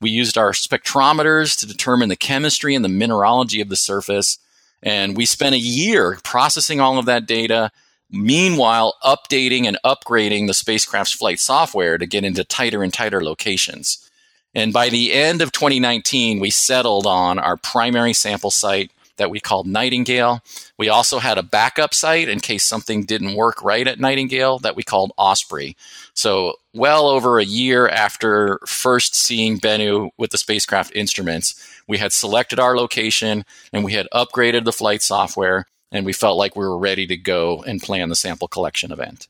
We 0.00 0.10
used 0.10 0.36
our 0.36 0.52
spectrometers 0.52 1.58
to 1.58 1.66
determine 1.66 2.10
the 2.10 2.16
chemistry 2.16 2.74
and 2.74 2.84
the 2.84 2.90
mineralogy 2.90 3.60
of 3.60 3.70
the 3.70 3.76
surface. 3.76 4.38
And 4.84 5.16
we 5.16 5.24
spent 5.24 5.54
a 5.54 5.58
year 5.58 6.18
processing 6.22 6.78
all 6.78 6.98
of 6.98 7.06
that 7.06 7.26
data, 7.26 7.72
meanwhile, 8.10 8.96
updating 9.02 9.66
and 9.66 9.78
upgrading 9.84 10.46
the 10.46 10.54
spacecraft's 10.54 11.14
flight 11.14 11.40
software 11.40 11.96
to 11.96 12.06
get 12.06 12.22
into 12.22 12.44
tighter 12.44 12.84
and 12.84 12.92
tighter 12.92 13.24
locations. 13.24 14.08
And 14.54 14.72
by 14.72 14.90
the 14.90 15.12
end 15.12 15.40
of 15.40 15.50
2019, 15.50 16.38
we 16.38 16.50
settled 16.50 17.06
on 17.06 17.38
our 17.38 17.56
primary 17.56 18.12
sample 18.12 18.50
site 18.50 18.92
that 19.16 19.30
we 19.30 19.40
called 19.40 19.66
Nightingale. 19.66 20.42
We 20.76 20.88
also 20.88 21.18
had 21.18 21.38
a 21.38 21.42
backup 21.42 21.94
site 21.94 22.28
in 22.28 22.40
case 22.40 22.64
something 22.64 23.04
didn't 23.04 23.36
work 23.36 23.62
right 23.62 23.86
at 23.86 24.00
Nightingale 24.00 24.58
that 24.60 24.76
we 24.76 24.82
called 24.82 25.12
Osprey. 25.16 25.76
So, 26.14 26.54
well 26.72 27.06
over 27.06 27.38
a 27.38 27.44
year 27.44 27.88
after 27.88 28.58
first 28.66 29.14
seeing 29.14 29.58
Bennu 29.60 30.10
with 30.18 30.30
the 30.30 30.38
spacecraft 30.38 30.94
instruments, 30.94 31.54
we 31.86 31.98
had 31.98 32.12
selected 32.12 32.58
our 32.58 32.76
location 32.76 33.44
and 33.72 33.84
we 33.84 33.92
had 33.92 34.08
upgraded 34.12 34.64
the 34.64 34.72
flight 34.72 35.02
software, 35.02 35.66
and 35.92 36.04
we 36.04 36.12
felt 36.12 36.38
like 36.38 36.56
we 36.56 36.64
were 36.64 36.78
ready 36.78 37.06
to 37.06 37.16
go 37.16 37.62
and 37.66 37.82
plan 37.82 38.08
the 38.08 38.16
sample 38.16 38.48
collection 38.48 38.90
event. 38.92 39.28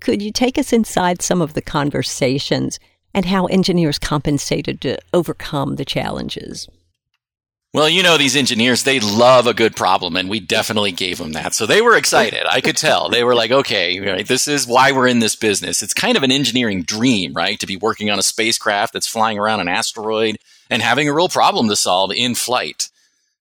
Could 0.00 0.20
you 0.20 0.32
take 0.32 0.58
us 0.58 0.72
inside 0.72 1.22
some 1.22 1.40
of 1.40 1.54
the 1.54 1.62
conversations 1.62 2.78
and 3.14 3.24
how 3.24 3.46
engineers 3.46 3.98
compensated 3.98 4.80
to 4.82 4.98
overcome 5.14 5.76
the 5.76 5.84
challenges? 5.84 6.68
Well, 7.74 7.88
you 7.88 8.04
know, 8.04 8.16
these 8.16 8.36
engineers, 8.36 8.84
they 8.84 9.00
love 9.00 9.48
a 9.48 9.52
good 9.52 9.74
problem, 9.74 10.14
and 10.14 10.30
we 10.30 10.38
definitely 10.38 10.92
gave 10.92 11.18
them 11.18 11.32
that. 11.32 11.54
So 11.54 11.66
they 11.66 11.82
were 11.82 11.96
excited. 11.96 12.44
I 12.48 12.60
could 12.60 12.76
tell. 12.76 13.08
They 13.08 13.24
were 13.24 13.34
like, 13.34 13.50
okay, 13.50 13.98
right, 13.98 14.24
this 14.24 14.46
is 14.46 14.64
why 14.64 14.92
we're 14.92 15.08
in 15.08 15.18
this 15.18 15.34
business. 15.34 15.82
It's 15.82 15.92
kind 15.92 16.16
of 16.16 16.22
an 16.22 16.30
engineering 16.30 16.84
dream, 16.84 17.32
right? 17.32 17.58
To 17.58 17.66
be 17.66 17.76
working 17.76 18.10
on 18.10 18.20
a 18.20 18.22
spacecraft 18.22 18.92
that's 18.92 19.08
flying 19.08 19.40
around 19.40 19.58
an 19.58 19.66
asteroid 19.66 20.36
and 20.70 20.82
having 20.82 21.08
a 21.08 21.12
real 21.12 21.28
problem 21.28 21.68
to 21.68 21.74
solve 21.74 22.12
in 22.12 22.36
flight. 22.36 22.90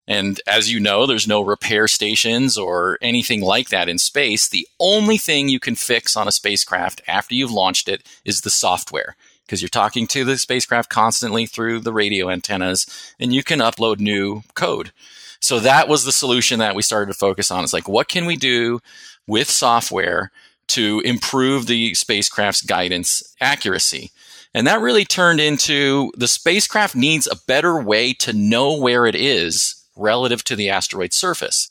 And 0.08 0.42
as 0.48 0.72
you 0.72 0.80
know, 0.80 1.06
there's 1.06 1.28
no 1.28 1.42
repair 1.42 1.88
stations 1.88 2.58
or 2.58 2.98
anything 3.04 3.42
like 3.42 3.70
that 3.70 3.88
in 3.88 4.00
space. 4.00 4.50
The 4.50 4.68
only 4.80 5.20
thing 5.20 5.48
you 5.48 5.60
can 5.60 5.76
fix 5.76 6.18
on 6.18 6.28
a 6.28 6.32
spacecraft 6.32 7.04
after 7.08 7.36
you've 7.36 7.52
launched 7.52 7.88
it 7.88 8.02
is 8.26 8.42
the 8.42 8.50
software 8.50 9.16
because 9.46 9.62
you're 9.62 9.70
talking 9.70 10.08
to 10.08 10.24
the 10.24 10.38
spacecraft 10.38 10.90
constantly 10.90 11.46
through 11.46 11.80
the 11.80 11.94
radio 11.94 12.30
antennas 12.30 12.86
and 13.20 13.34
you 13.34 13.44
can 13.44 13.60
upload 13.60 14.00
new 14.00 14.42
code. 14.56 14.92
So 15.40 15.60
that 15.60 15.88
was 15.88 16.06
the 16.06 16.12
solution 16.12 16.60
that 16.60 16.76
we 16.76 16.82
started 16.82 17.12
to 17.12 17.18
focus 17.18 17.52
on. 17.52 17.64
It's 17.64 17.74
like, 17.74 17.90
what 17.90 18.08
can 18.08 18.26
we 18.26 18.38
do 18.38 18.80
with 19.28 19.50
software 19.50 20.32
to 20.68 21.02
improve 21.02 21.68
the 21.68 21.94
spacecraft's 21.94 22.62
guidance 22.62 23.36
accuracy? 23.42 24.12
And 24.54 24.68
that 24.68 24.82
really 24.82 25.04
turned 25.04 25.40
into 25.40 26.12
the 26.16 26.28
spacecraft 26.28 26.96
needs 26.96 27.28
a 27.28 27.36
better 27.48 27.82
way 27.82 28.14
to 28.14 28.34
know 28.34 28.78
where 28.78 29.06
it 29.06 29.16
is 29.16 29.84
relative 29.96 30.44
to 30.46 30.56
the 30.56 30.70
asteroid 30.70 31.12
surface. 31.12 31.70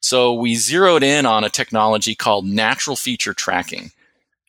So 0.00 0.32
we 0.32 0.54
zeroed 0.54 1.02
in 1.02 1.26
on 1.26 1.42
a 1.42 1.50
technology 1.50 2.14
called 2.14 2.46
natural 2.46 2.96
feature 2.96 3.34
tracking. 3.34 3.90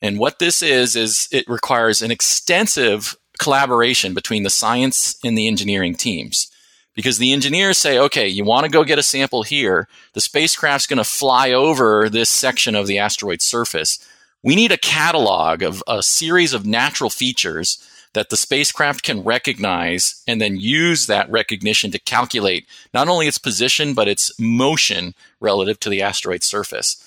And 0.02 0.18
what 0.18 0.40
this 0.40 0.62
is, 0.62 0.96
is 0.96 1.28
it 1.32 1.48
requires 1.48 2.02
an 2.02 2.12
extensive 2.12 3.18
collaboration 3.38 4.14
between 4.14 4.44
the 4.44 4.50
science 4.50 5.18
and 5.24 5.38
the 5.38 5.48
engineering 5.48 5.96
teams. 5.96 6.52
Because 6.96 7.18
the 7.18 7.32
engineers 7.32 7.78
say, 7.78 7.98
okay, 7.98 8.28
you 8.28 8.44
want 8.44 8.66
to 8.66 8.72
go 8.72 8.84
get 8.84 9.00
a 9.00 9.04
sample 9.04 9.44
here. 9.44 9.88
The 10.14 10.22
spacecraft's 10.22 10.88
going 10.88 10.98
to 10.98 11.04
fly 11.04 11.52
over 11.52 12.10
this 12.10 12.30
section 12.30 12.76
of 12.76 12.88
the 12.88 13.00
asteroid 13.00 13.42
surface. 13.42 14.06
We 14.44 14.56
need 14.56 14.72
a 14.72 14.78
catalog 14.78 15.62
of 15.62 15.82
a 15.88 16.04
series 16.04 16.54
of 16.54 16.66
natural 16.66 17.10
features 17.10 17.86
that 18.14 18.30
the 18.30 18.38
spacecraft 18.38 19.04
can 19.04 19.24
recognize 19.24 20.24
and 20.28 20.42
then 20.42 20.58
use 20.58 21.08
that 21.08 21.30
recognition 21.30 21.92
to 21.92 22.00
calculate 22.00 22.68
not 22.94 23.08
only 23.08 23.28
its 23.28 23.38
position, 23.38 23.94
but 23.94 24.08
its 24.08 24.38
motion 24.40 25.14
relative 25.40 25.80
to 25.82 25.90
the 25.90 26.02
asteroid 26.02 26.44
surface. 26.44 26.98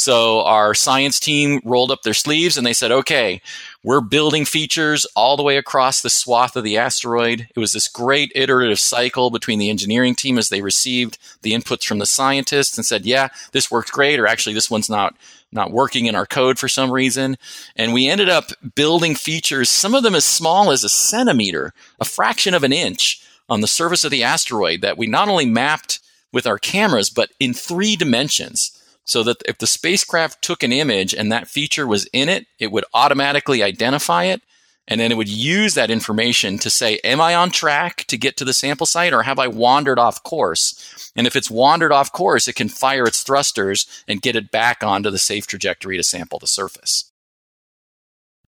So 0.00 0.40
our 0.44 0.72
science 0.72 1.20
team 1.20 1.60
rolled 1.62 1.90
up 1.90 2.04
their 2.04 2.14
sleeves 2.14 2.56
and 2.56 2.66
they 2.66 2.72
said, 2.72 2.90
okay, 2.90 3.42
we're 3.82 4.00
building 4.00 4.46
features 4.46 5.04
all 5.14 5.36
the 5.36 5.42
way 5.42 5.58
across 5.58 6.00
the 6.00 6.08
swath 6.08 6.56
of 6.56 6.64
the 6.64 6.78
asteroid. 6.78 7.48
It 7.54 7.60
was 7.60 7.74
this 7.74 7.86
great 7.86 8.32
iterative 8.34 8.80
cycle 8.80 9.28
between 9.28 9.58
the 9.58 9.68
engineering 9.68 10.14
team 10.14 10.38
as 10.38 10.48
they 10.48 10.62
received 10.62 11.18
the 11.42 11.52
inputs 11.52 11.84
from 11.84 11.98
the 11.98 12.06
scientists 12.06 12.78
and 12.78 12.86
said, 12.86 13.04
yeah, 13.04 13.28
this 13.52 13.70
worked 13.70 13.92
great, 13.92 14.18
or 14.18 14.26
actually 14.26 14.54
this 14.54 14.70
one's 14.70 14.88
not 14.88 15.14
not 15.52 15.70
working 15.70 16.06
in 16.06 16.14
our 16.14 16.24
code 16.24 16.58
for 16.58 16.68
some 16.68 16.90
reason. 16.90 17.36
And 17.76 17.92
we 17.92 18.08
ended 18.08 18.30
up 18.30 18.52
building 18.74 19.14
features, 19.14 19.68
some 19.68 19.94
of 19.94 20.02
them 20.02 20.14
as 20.14 20.24
small 20.24 20.70
as 20.70 20.82
a 20.82 20.88
centimeter, 20.88 21.74
a 22.00 22.06
fraction 22.06 22.54
of 22.54 22.64
an 22.64 22.72
inch 22.72 23.22
on 23.50 23.60
the 23.60 23.66
surface 23.66 24.04
of 24.04 24.10
the 24.10 24.22
asteroid 24.22 24.80
that 24.80 24.96
we 24.96 25.06
not 25.06 25.28
only 25.28 25.44
mapped 25.44 26.00
with 26.32 26.46
our 26.46 26.58
cameras, 26.58 27.10
but 27.10 27.28
in 27.38 27.52
three 27.52 27.96
dimensions 27.96 28.79
so 29.10 29.24
that 29.24 29.42
if 29.44 29.58
the 29.58 29.66
spacecraft 29.66 30.40
took 30.40 30.62
an 30.62 30.72
image 30.72 31.12
and 31.12 31.32
that 31.32 31.48
feature 31.48 31.84
was 31.84 32.08
in 32.12 32.28
it, 32.28 32.46
it 32.60 32.70
would 32.70 32.84
automatically 32.94 33.60
identify 33.60 34.22
it. 34.22 34.40
And 34.86 35.00
then 35.00 35.10
it 35.10 35.16
would 35.16 35.28
use 35.28 35.74
that 35.74 35.90
information 35.90 36.58
to 36.58 36.70
say, 36.70 37.00
am 37.02 37.20
I 37.20 37.34
on 37.34 37.50
track 37.50 38.04
to 38.06 38.16
get 38.16 38.36
to 38.36 38.44
the 38.44 38.52
sample 38.52 38.86
site 38.86 39.12
or 39.12 39.24
have 39.24 39.40
I 39.40 39.48
wandered 39.48 39.98
off 39.98 40.22
course? 40.22 41.10
And 41.16 41.26
if 41.26 41.34
it's 41.34 41.50
wandered 41.50 41.90
off 41.90 42.12
course, 42.12 42.46
it 42.46 42.54
can 42.54 42.68
fire 42.68 43.02
its 43.02 43.24
thrusters 43.24 43.84
and 44.06 44.22
get 44.22 44.36
it 44.36 44.52
back 44.52 44.84
onto 44.84 45.10
the 45.10 45.18
safe 45.18 45.48
trajectory 45.48 45.96
to 45.96 46.04
sample 46.04 46.38
the 46.38 46.46
surface. 46.46 47.10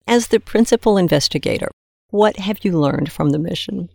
As 0.07 0.27
the 0.27 0.41
principal 0.41 0.97
investigator, 0.97 1.71
what 2.09 2.35
have 2.35 2.65
you 2.65 2.77
learned 2.77 3.13
from 3.13 3.29
the 3.29 3.39
mission? 3.39 3.87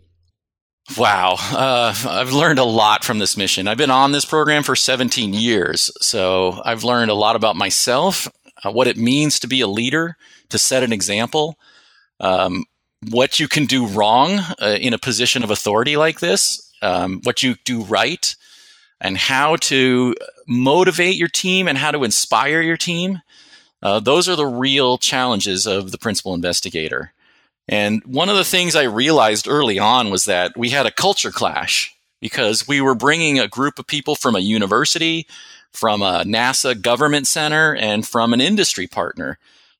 Wow, 0.97 1.35
uh, 1.39 1.95
I've 2.07 2.31
learned 2.31 2.59
a 2.59 2.63
lot 2.63 3.03
from 3.03 3.17
this 3.17 3.35
mission. 3.35 3.67
I've 3.67 3.77
been 3.77 3.89
on 3.89 4.11
this 4.11 4.23
program 4.23 4.61
for 4.61 4.75
17 4.75 5.33
years, 5.33 5.91
so 5.99 6.61
I've 6.63 6.83
learned 6.83 7.09
a 7.09 7.15
lot 7.15 7.35
about 7.35 7.55
myself, 7.55 8.27
uh, 8.63 8.71
what 8.71 8.87
it 8.87 8.95
means 8.95 9.39
to 9.39 9.47
be 9.47 9.61
a 9.61 9.67
leader, 9.67 10.15
to 10.49 10.59
set 10.59 10.83
an 10.83 10.93
example, 10.93 11.57
um, 12.19 12.65
what 13.09 13.39
you 13.39 13.47
can 13.47 13.65
do 13.65 13.87
wrong 13.87 14.39
uh, 14.61 14.77
in 14.79 14.93
a 14.93 14.99
position 14.99 15.43
of 15.43 15.49
authority 15.49 15.97
like 15.97 16.19
this, 16.19 16.71
um, 16.83 17.19
what 17.23 17.41
you 17.41 17.55
do 17.65 17.83
right, 17.83 18.35
and 19.01 19.17
how 19.17 19.55
to 19.55 20.13
motivate 20.47 21.15
your 21.15 21.27
team 21.27 21.67
and 21.67 21.79
how 21.79 21.91
to 21.91 22.03
inspire 22.03 22.61
your 22.61 22.77
team. 22.77 23.21
Uh, 23.81 23.99
those 23.99 24.29
are 24.29 24.35
the 24.35 24.45
real 24.45 24.99
challenges 24.99 25.65
of 25.65 25.91
the 25.91 25.97
principal 25.97 26.35
investigator. 26.35 27.11
And 27.67 28.03
one 28.05 28.29
of 28.29 28.37
the 28.37 28.43
things 28.43 28.75
I 28.75 28.83
realized 28.83 29.47
early 29.47 29.79
on 29.79 30.09
was 30.09 30.25
that 30.25 30.55
we 30.55 30.69
had 30.69 30.85
a 30.85 30.91
culture 30.91 31.31
clash 31.31 31.95
because 32.21 32.67
we 32.67 32.81
were 32.81 32.95
bringing 32.95 33.39
a 33.39 33.47
group 33.47 33.79
of 33.79 33.87
people 33.87 34.15
from 34.15 34.35
a 34.35 34.39
university, 34.39 35.27
from 35.71 36.01
a 36.01 36.23
NASA 36.23 36.79
government 36.79 37.27
center, 37.27 37.75
and 37.75 38.07
from 38.07 38.33
an 38.33 38.41
industry 38.41 38.87
partner. 38.87 39.37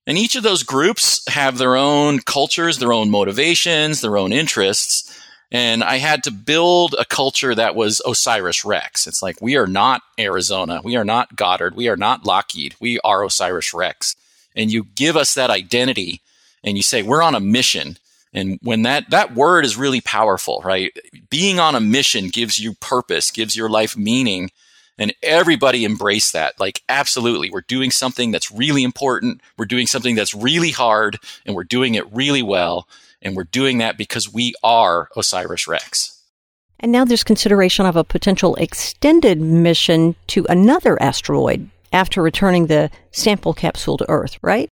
And 0.07 0.17
each 0.17 0.35
of 0.35 0.43
those 0.43 0.63
groups 0.63 1.27
have 1.29 1.57
their 1.57 1.75
own 1.75 2.19
cultures, 2.19 2.77
their 2.77 2.93
own 2.93 3.09
motivations, 3.09 4.01
their 4.01 4.17
own 4.17 4.31
interests. 4.31 5.19
And 5.51 5.83
I 5.83 5.97
had 5.97 6.23
to 6.23 6.31
build 6.31 6.95
a 6.97 7.05
culture 7.05 7.55
that 7.55 7.75
was 7.75 8.01
Osiris 8.05 8.65
Rex. 8.65 9.07
It's 9.07 9.21
like, 9.23 9.41
we 9.41 9.55
are 9.55 9.67
not 9.67 10.01
Arizona. 10.19 10.81
We 10.83 10.95
are 10.95 11.05
not 11.05 11.35
Goddard. 11.35 11.75
We 11.75 11.87
are 11.87 11.97
not 11.97 12.25
Lockheed. 12.25 12.75
We 12.79 12.99
are 12.99 13.23
Osiris 13.23 13.73
Rex. 13.73 14.15
And 14.55 14.71
you 14.71 14.85
give 14.95 15.15
us 15.15 15.33
that 15.35 15.49
identity 15.49 16.21
and 16.65 16.75
you 16.75 16.83
say 16.83 17.03
we're 17.03 17.21
on 17.21 17.35
a 17.35 17.39
mission. 17.39 17.97
And 18.33 18.59
when 18.61 18.81
that 18.81 19.09
that 19.11 19.33
word 19.33 19.63
is 19.63 19.77
really 19.77 20.01
powerful 20.01 20.61
right? 20.65 20.91
Being 21.29 21.59
on 21.59 21.75
a 21.75 21.79
mission 21.79 22.27
gives 22.27 22.59
you 22.59 22.73
purpose 22.73 23.31
gives 23.31 23.55
your 23.55 23.69
life 23.69 23.95
meaning 23.95 24.51
and 24.97 25.13
everybody 25.23 25.85
embrace 25.85 26.31
that. 26.31 26.59
Like 26.59 26.81
absolutely. 26.89 27.49
We're 27.49 27.61
doing 27.61 27.91
something 27.91 28.31
that's 28.31 28.51
really 28.51 28.83
important. 28.83 29.39
We're 29.57 29.65
doing 29.65 29.87
something 29.87 30.15
that's 30.15 30.33
really 30.33 30.71
hard 30.71 31.17
and 31.45 31.55
we're 31.55 31.63
doing 31.63 31.95
it 31.95 32.11
really 32.11 32.43
well 32.43 32.89
and 33.21 33.37
we're 33.37 33.45
doing 33.45 33.77
that 33.77 33.97
because 33.97 34.33
we 34.33 34.53
are 34.63 35.07
osiris 35.15 35.67
rex. 35.67 36.11
And 36.79 36.91
now 36.91 37.05
there's 37.05 37.23
consideration 37.23 37.85
of 37.85 37.95
a 37.95 38.03
potential 38.03 38.55
extended 38.55 39.39
mission 39.39 40.15
to 40.27 40.45
another 40.49 41.01
asteroid 41.01 41.69
after 41.93 42.21
returning 42.21 42.67
the 42.67 42.91
sample 43.11 43.53
capsule 43.53 43.97
to 43.97 44.09
earth 44.09 44.37
right 44.41 44.69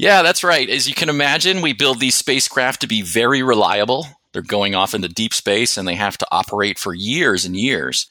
yeah, 0.00 0.22
that's 0.22 0.42
right. 0.42 0.66
As 0.70 0.88
you 0.88 0.94
can 0.94 1.10
imagine, 1.10 1.60
we 1.60 1.74
build 1.74 2.00
these 2.00 2.14
spacecraft 2.14 2.80
to 2.80 2.86
be 2.86 3.02
very 3.02 3.42
reliable. 3.42 4.06
They're 4.32 4.40
going 4.40 4.74
off 4.74 4.94
into 4.94 5.08
deep 5.08 5.34
space 5.34 5.76
and 5.76 5.86
they 5.86 5.94
have 5.94 6.16
to 6.16 6.26
operate 6.32 6.78
for 6.78 6.94
years 6.94 7.44
and 7.44 7.54
years. 7.54 8.08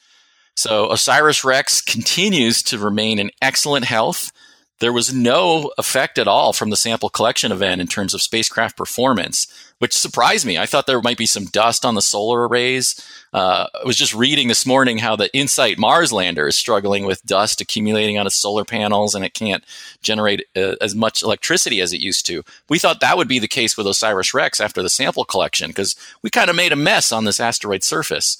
So 0.54 0.88
OSIRIS 0.88 1.42
REx 1.42 1.80
continues 1.80 2.62
to 2.64 2.78
remain 2.78 3.18
in 3.18 3.32
excellent 3.42 3.86
health. 3.86 4.30
There 4.80 4.92
was 4.92 5.14
no 5.14 5.72
effect 5.78 6.18
at 6.18 6.28
all 6.28 6.52
from 6.52 6.70
the 6.70 6.76
sample 6.76 7.10
collection 7.10 7.52
event 7.52 7.80
in 7.80 7.86
terms 7.86 8.14
of 8.14 8.22
spacecraft 8.22 8.76
performance 8.76 9.46
which 9.80 9.94
surprised 9.94 10.44
me. 10.44 10.58
I 10.58 10.66
thought 10.66 10.86
there 10.86 11.00
might 11.00 11.16
be 11.16 11.26
some 11.26 11.46
dust 11.46 11.86
on 11.86 11.94
the 11.94 12.02
solar 12.02 12.46
arrays. 12.46 13.02
Uh, 13.32 13.66
I 13.74 13.86
was 13.86 13.96
just 13.96 14.14
reading 14.14 14.48
this 14.48 14.66
morning 14.66 14.98
how 14.98 15.16
the 15.16 15.34
InSight 15.34 15.78
Mars 15.78 16.12
lander 16.12 16.46
is 16.46 16.56
struggling 16.56 17.06
with 17.06 17.24
dust 17.24 17.62
accumulating 17.62 18.18
on 18.18 18.26
its 18.26 18.36
solar 18.36 18.66
panels 18.66 19.14
and 19.14 19.24
it 19.24 19.32
can't 19.32 19.64
generate 20.02 20.44
uh, 20.54 20.76
as 20.82 20.94
much 20.94 21.22
electricity 21.22 21.80
as 21.80 21.94
it 21.94 22.00
used 22.00 22.26
to. 22.26 22.42
We 22.68 22.78
thought 22.78 23.00
that 23.00 23.16
would 23.16 23.26
be 23.26 23.38
the 23.38 23.48
case 23.48 23.74
with 23.78 23.86
OSIRIS 23.86 24.34
REx 24.34 24.60
after 24.60 24.82
the 24.82 24.90
sample 24.90 25.24
collection 25.24 25.70
because 25.70 25.96
we 26.22 26.28
kind 26.28 26.50
of 26.50 26.56
made 26.56 26.72
a 26.72 26.76
mess 26.76 27.10
on 27.10 27.24
this 27.24 27.40
asteroid 27.40 27.82
surface. 27.82 28.36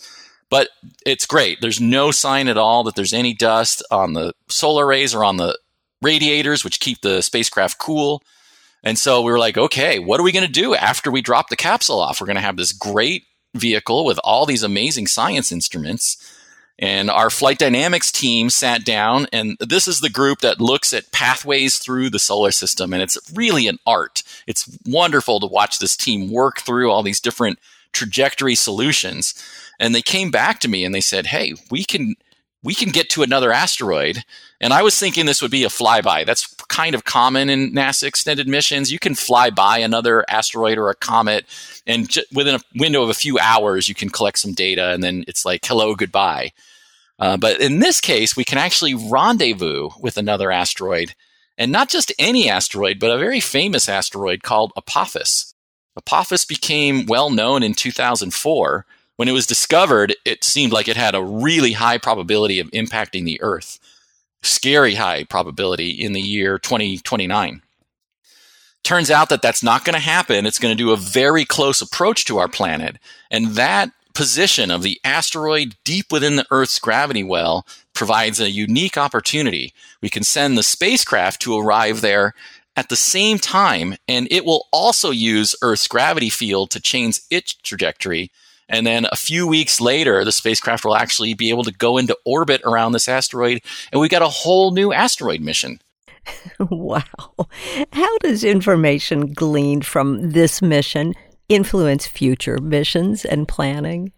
But 0.50 0.68
it's 1.06 1.24
great. 1.24 1.62
There's 1.62 1.80
no 1.80 2.10
sign 2.10 2.48
at 2.48 2.58
all 2.58 2.84
that 2.84 2.96
there's 2.96 3.14
any 3.14 3.32
dust 3.32 3.82
on 3.90 4.12
the 4.12 4.34
solar 4.48 4.84
arrays 4.84 5.14
or 5.14 5.24
on 5.24 5.38
the 5.38 5.58
radiators, 6.02 6.64
which 6.64 6.80
keep 6.80 7.00
the 7.00 7.22
spacecraft 7.22 7.78
cool. 7.78 8.22
And 8.82 8.98
so 8.98 9.20
we 9.22 9.30
were 9.30 9.38
like, 9.38 9.58
okay, 9.58 9.98
what 9.98 10.18
are 10.20 10.22
we 10.22 10.32
going 10.32 10.46
to 10.46 10.52
do 10.52 10.74
after 10.74 11.10
we 11.10 11.20
drop 11.20 11.48
the 11.48 11.56
capsule 11.56 12.00
off? 12.00 12.20
We're 12.20 12.26
going 12.26 12.36
to 12.36 12.42
have 12.42 12.56
this 12.56 12.72
great 12.72 13.24
vehicle 13.54 14.04
with 14.04 14.18
all 14.24 14.46
these 14.46 14.62
amazing 14.62 15.06
science 15.06 15.52
instruments. 15.52 16.36
And 16.78 17.10
our 17.10 17.28
flight 17.28 17.58
dynamics 17.58 18.10
team 18.10 18.48
sat 18.48 18.86
down, 18.86 19.26
and 19.34 19.58
this 19.60 19.86
is 19.86 20.00
the 20.00 20.08
group 20.08 20.38
that 20.40 20.62
looks 20.62 20.94
at 20.94 21.12
pathways 21.12 21.76
through 21.76 22.08
the 22.08 22.18
solar 22.18 22.52
system. 22.52 22.94
And 22.94 23.02
it's 23.02 23.18
really 23.34 23.66
an 23.66 23.78
art. 23.86 24.22
It's 24.46 24.66
wonderful 24.86 25.40
to 25.40 25.46
watch 25.46 25.78
this 25.78 25.94
team 25.94 26.32
work 26.32 26.60
through 26.60 26.90
all 26.90 27.02
these 27.02 27.20
different 27.20 27.58
trajectory 27.92 28.54
solutions. 28.54 29.34
And 29.78 29.94
they 29.94 30.00
came 30.00 30.30
back 30.30 30.58
to 30.60 30.68
me 30.68 30.86
and 30.86 30.94
they 30.94 31.02
said, 31.02 31.26
hey, 31.26 31.54
we 31.70 31.84
can 31.84 32.14
we 32.62 32.74
can 32.74 32.90
get 32.90 33.10
to 33.10 33.22
another 33.22 33.52
asteroid. 33.52 34.24
And 34.60 34.72
I 34.74 34.82
was 34.82 34.98
thinking 34.98 35.24
this 35.24 35.40
would 35.40 35.50
be 35.50 35.64
a 35.64 35.68
flyby. 35.68 36.26
That's 36.26 36.54
kind 36.68 36.94
of 36.94 37.04
common 37.04 37.48
in 37.48 37.72
NASA 37.72 38.04
extended 38.04 38.46
missions. 38.46 38.92
You 38.92 38.98
can 38.98 39.14
fly 39.14 39.50
by 39.50 39.78
another 39.78 40.24
asteroid 40.28 40.76
or 40.76 40.90
a 40.90 40.94
comet, 40.94 41.46
and 41.86 42.08
j- 42.08 42.24
within 42.32 42.56
a 42.56 42.60
window 42.76 43.02
of 43.02 43.08
a 43.08 43.14
few 43.14 43.38
hours, 43.38 43.88
you 43.88 43.94
can 43.94 44.10
collect 44.10 44.38
some 44.38 44.52
data, 44.52 44.90
and 44.90 45.02
then 45.02 45.24
it's 45.26 45.44
like, 45.44 45.64
hello, 45.64 45.94
goodbye. 45.94 46.52
Uh, 47.18 47.36
but 47.36 47.60
in 47.60 47.78
this 47.78 48.00
case, 48.00 48.36
we 48.36 48.44
can 48.44 48.58
actually 48.58 48.94
rendezvous 48.94 49.90
with 49.98 50.18
another 50.18 50.50
asteroid, 50.50 51.14
and 51.56 51.72
not 51.72 51.88
just 51.88 52.12
any 52.18 52.48
asteroid, 52.48 52.98
but 52.98 53.10
a 53.10 53.18
very 53.18 53.40
famous 53.40 53.88
asteroid 53.88 54.42
called 54.42 54.72
Apophis. 54.76 55.54
Apophis 55.96 56.44
became 56.44 57.06
well 57.06 57.30
known 57.30 57.62
in 57.62 57.74
2004 57.74 58.86
when 59.20 59.28
it 59.28 59.32
was 59.32 59.46
discovered, 59.46 60.16
it 60.24 60.42
seemed 60.42 60.72
like 60.72 60.88
it 60.88 60.96
had 60.96 61.14
a 61.14 61.22
really 61.22 61.72
high 61.72 61.98
probability 61.98 62.58
of 62.58 62.70
impacting 62.70 63.26
the 63.26 63.38
Earth. 63.42 63.78
Scary 64.42 64.94
high 64.94 65.24
probability 65.24 65.90
in 65.90 66.12
the 66.12 66.20
year 66.20 66.58
2029. 66.58 67.62
Turns 68.82 69.10
out 69.10 69.28
that 69.28 69.42
that's 69.42 69.62
not 69.62 69.84
going 69.84 69.94
to 69.94 70.00
happen. 70.00 70.46
It's 70.46 70.58
going 70.58 70.74
to 70.74 70.82
do 70.82 70.92
a 70.92 70.96
very 70.96 71.44
close 71.44 71.82
approach 71.82 72.24
to 72.24 72.38
our 72.38 72.48
planet. 72.48 72.96
And 73.30 73.48
that 73.48 73.90
position 74.14 74.70
of 74.70 74.82
the 74.82 74.98
asteroid 75.04 75.76
deep 75.84 76.10
within 76.10 76.36
the 76.36 76.46
Earth's 76.50 76.78
gravity 76.78 77.22
well 77.22 77.66
provides 77.92 78.40
a 78.40 78.50
unique 78.50 78.96
opportunity. 78.96 79.72
We 80.00 80.08
can 80.08 80.24
send 80.24 80.56
the 80.56 80.62
spacecraft 80.62 81.40
to 81.42 81.58
arrive 81.58 82.00
there 82.00 82.34
at 82.76 82.88
the 82.88 82.96
same 82.96 83.38
time, 83.38 83.96
and 84.08 84.26
it 84.30 84.44
will 84.44 84.68
also 84.72 85.10
use 85.10 85.54
Earth's 85.62 85.88
gravity 85.88 86.30
field 86.30 86.70
to 86.70 86.80
change 86.80 87.20
its 87.30 87.52
trajectory 87.52 88.30
and 88.70 88.86
then 88.86 89.06
a 89.10 89.16
few 89.16 89.46
weeks 89.46 89.80
later, 89.80 90.24
the 90.24 90.32
spacecraft 90.32 90.84
will 90.84 90.96
actually 90.96 91.34
be 91.34 91.50
able 91.50 91.64
to 91.64 91.72
go 91.72 91.98
into 91.98 92.16
orbit 92.24 92.62
around 92.64 92.92
this 92.92 93.08
asteroid. 93.08 93.62
And 93.92 94.00
we've 94.00 94.10
got 94.10 94.22
a 94.22 94.28
whole 94.28 94.70
new 94.70 94.92
asteroid 94.92 95.40
mission. 95.40 95.80
wow. 96.60 97.02
How 97.92 98.18
does 98.18 98.44
information 98.44 99.32
gleaned 99.32 99.84
from 99.84 100.30
this 100.30 100.62
mission 100.62 101.14
influence 101.48 102.06
future 102.06 102.58
missions 102.58 103.24
and 103.24 103.48
planning? 103.48 104.12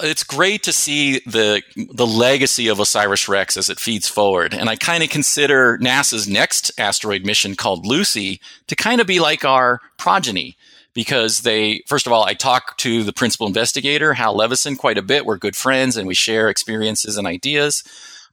It's 0.00 0.22
great 0.22 0.62
to 0.64 0.72
see 0.72 1.20
the 1.20 1.62
the 1.74 2.06
legacy 2.06 2.68
of 2.68 2.78
OSIRIS-REx 2.78 3.56
as 3.56 3.70
it 3.70 3.80
feeds 3.80 4.06
forward. 4.06 4.54
And 4.54 4.68
I 4.68 4.76
kind 4.76 5.02
of 5.02 5.08
consider 5.08 5.78
NASA's 5.78 6.28
next 6.28 6.70
asteroid 6.78 7.24
mission 7.24 7.56
called 7.56 7.86
Lucy 7.86 8.40
to 8.66 8.76
kind 8.76 9.00
of 9.00 9.06
be 9.06 9.18
like 9.18 9.44
our 9.44 9.80
progeny 9.96 10.56
because 10.98 11.42
they, 11.42 11.80
first 11.86 12.08
of 12.08 12.12
all, 12.12 12.24
I 12.24 12.34
talk 12.34 12.76
to 12.78 13.04
the 13.04 13.12
principal 13.12 13.46
investigator, 13.46 14.14
Hal 14.14 14.34
Levison, 14.34 14.74
quite 14.74 14.98
a 14.98 15.02
bit. 15.02 15.24
We're 15.24 15.36
good 15.36 15.54
friends 15.54 15.96
and 15.96 16.08
we 16.08 16.14
share 16.14 16.48
experiences 16.48 17.16
and 17.16 17.24
ideas. 17.24 17.84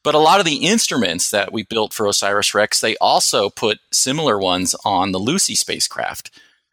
But 0.02 0.16
a 0.16 0.18
lot 0.18 0.40
of 0.40 0.48
the 0.48 0.66
instruments 0.66 1.30
that 1.30 1.54
we 1.54 1.62
built 1.62 1.94
for 1.94 2.08
OSIRIS 2.08 2.56
REx, 2.56 2.80
they 2.80 2.98
also 2.98 3.52
put 3.52 3.78
similar 3.92 4.40
ones 4.40 4.76
on 4.84 5.12
the 5.12 5.20
Lucy 5.20 5.54
spacecraft. 5.54 6.32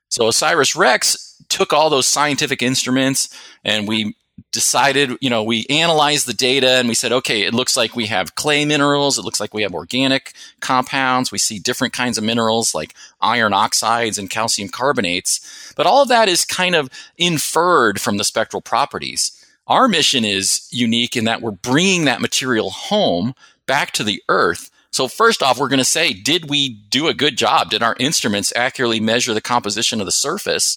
So 0.08 0.28
OSIRIS 0.28 0.74
REx 0.74 1.36
took 1.50 1.74
all 1.74 1.90
those 1.90 2.06
scientific 2.06 2.62
instruments 2.62 3.28
and 3.62 3.86
we 3.86 4.16
decided, 4.52 5.16
you 5.20 5.30
know, 5.30 5.42
we 5.42 5.66
analyzed 5.68 6.26
the 6.26 6.34
data 6.34 6.72
and 6.72 6.86
we 6.86 6.94
said, 6.94 7.10
okay, 7.10 7.42
it 7.42 7.54
looks 7.54 7.76
like 7.76 7.96
we 7.96 8.06
have 8.06 8.34
clay 8.34 8.64
minerals. 8.64 9.18
It 9.18 9.24
looks 9.24 9.40
like 9.40 9.54
we 9.54 9.62
have 9.62 9.74
organic 9.74 10.34
compounds. 10.60 11.32
We 11.32 11.38
see 11.38 11.58
different 11.58 11.94
kinds 11.94 12.18
of 12.18 12.24
minerals 12.24 12.74
like 12.74 12.94
iron 13.20 13.54
oxides 13.54 14.18
and 14.18 14.30
calcium 14.30 14.68
carbonates. 14.68 15.72
But 15.74 15.86
all 15.86 16.02
of 16.02 16.08
that 16.08 16.28
is 16.28 16.44
kind 16.44 16.74
of 16.74 16.90
inferred 17.16 18.00
from 18.00 18.18
the 18.18 18.24
spectral 18.24 18.60
properties. 18.60 19.38
Our 19.66 19.88
mission 19.88 20.24
is 20.24 20.68
unique 20.70 21.16
in 21.16 21.24
that 21.24 21.40
we're 21.40 21.52
bringing 21.52 22.04
that 22.04 22.20
material 22.20 22.70
home 22.70 23.34
back 23.66 23.92
to 23.92 24.04
the 24.04 24.22
earth. 24.28 24.70
So 24.90 25.08
first 25.08 25.42
off, 25.42 25.58
we're 25.58 25.68
going 25.68 25.78
to 25.78 25.84
say, 25.84 26.12
did 26.12 26.50
we 26.50 26.68
do 26.68 27.08
a 27.08 27.14
good 27.14 27.38
job? 27.38 27.70
Did 27.70 27.82
our 27.82 27.96
instruments 27.98 28.52
accurately 28.54 29.00
measure 29.00 29.32
the 29.32 29.40
composition 29.40 30.00
of 30.00 30.06
the 30.06 30.12
surface? 30.12 30.76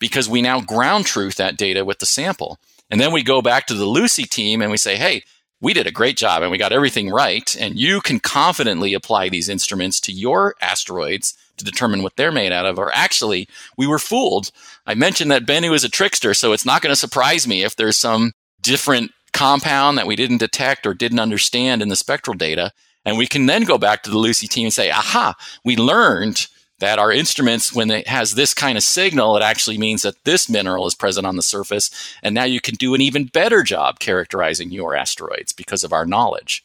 Because 0.00 0.28
we 0.28 0.42
now 0.42 0.60
ground 0.60 1.06
truth 1.06 1.36
that 1.36 1.56
data 1.56 1.84
with 1.84 2.00
the 2.00 2.06
sample. 2.06 2.58
And 2.94 3.00
then 3.00 3.10
we 3.10 3.24
go 3.24 3.42
back 3.42 3.66
to 3.66 3.74
the 3.74 3.86
Lucy 3.86 4.22
team 4.22 4.62
and 4.62 4.70
we 4.70 4.76
say, 4.76 4.94
hey, 4.94 5.24
we 5.60 5.72
did 5.72 5.88
a 5.88 5.90
great 5.90 6.16
job 6.16 6.42
and 6.42 6.52
we 6.52 6.58
got 6.58 6.70
everything 6.70 7.10
right. 7.10 7.56
And 7.58 7.76
you 7.76 8.00
can 8.00 8.20
confidently 8.20 8.94
apply 8.94 9.30
these 9.30 9.48
instruments 9.48 9.98
to 10.02 10.12
your 10.12 10.54
asteroids 10.60 11.36
to 11.56 11.64
determine 11.64 12.04
what 12.04 12.14
they're 12.14 12.30
made 12.30 12.52
out 12.52 12.66
of. 12.66 12.78
Or 12.78 12.94
actually, 12.94 13.48
we 13.76 13.88
were 13.88 13.98
fooled. 13.98 14.52
I 14.86 14.94
mentioned 14.94 15.32
that 15.32 15.44
Bennu 15.44 15.74
is 15.74 15.82
a 15.82 15.88
trickster, 15.88 16.34
so 16.34 16.52
it's 16.52 16.64
not 16.64 16.82
going 16.82 16.92
to 16.92 16.96
surprise 16.96 17.48
me 17.48 17.64
if 17.64 17.74
there's 17.74 17.96
some 17.96 18.30
different 18.62 19.10
compound 19.32 19.98
that 19.98 20.06
we 20.06 20.14
didn't 20.14 20.38
detect 20.38 20.86
or 20.86 20.94
didn't 20.94 21.18
understand 21.18 21.82
in 21.82 21.88
the 21.88 21.96
spectral 21.96 22.36
data. 22.36 22.70
And 23.04 23.18
we 23.18 23.26
can 23.26 23.46
then 23.46 23.64
go 23.64 23.76
back 23.76 24.04
to 24.04 24.10
the 24.10 24.18
Lucy 24.18 24.46
team 24.46 24.66
and 24.66 24.72
say, 24.72 24.92
aha, 24.92 25.34
we 25.64 25.74
learned 25.74 26.46
that 26.84 26.98
our 26.98 27.10
instruments, 27.10 27.74
when 27.74 27.90
it 27.90 28.06
has 28.06 28.34
this 28.34 28.52
kind 28.52 28.76
of 28.76 28.84
signal, 28.84 29.38
it 29.38 29.42
actually 29.42 29.78
means 29.78 30.02
that 30.02 30.22
this 30.24 30.50
mineral 30.50 30.86
is 30.86 30.94
present 30.94 31.26
on 31.26 31.36
the 31.36 31.42
surface. 31.42 31.90
And 32.22 32.34
now 32.34 32.44
you 32.44 32.60
can 32.60 32.74
do 32.74 32.92
an 32.92 33.00
even 33.00 33.24
better 33.24 33.62
job 33.62 34.00
characterizing 34.00 34.70
your 34.70 34.94
asteroids 34.94 35.54
because 35.54 35.82
of 35.82 35.94
our 35.94 36.04
knowledge. 36.04 36.62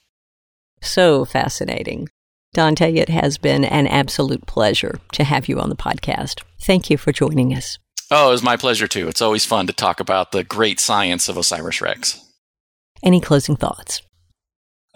So 0.81 1.23
fascinating. 1.23 2.09
Dante, 2.53 2.93
it 2.95 3.07
has 3.07 3.37
been 3.37 3.63
an 3.63 3.87
absolute 3.87 4.45
pleasure 4.45 4.99
to 5.13 5.23
have 5.23 5.47
you 5.47 5.57
on 5.57 5.69
the 5.69 5.75
podcast. 5.77 6.43
Thank 6.59 6.89
you 6.89 6.97
for 6.97 7.13
joining 7.13 7.55
us. 7.55 7.79
Oh, 8.11 8.27
it 8.27 8.31
was 8.31 8.43
my 8.43 8.57
pleasure 8.57 8.89
too. 8.89 9.07
It's 9.07 9.21
always 9.21 9.45
fun 9.45 9.67
to 9.67 9.73
talk 9.73 10.01
about 10.01 10.33
the 10.33 10.43
great 10.43 10.81
science 10.81 11.29
of 11.29 11.37
OSIRIS 11.37 11.79
REx. 11.79 12.19
Any 13.01 13.21
closing 13.21 13.55
thoughts? 13.55 14.01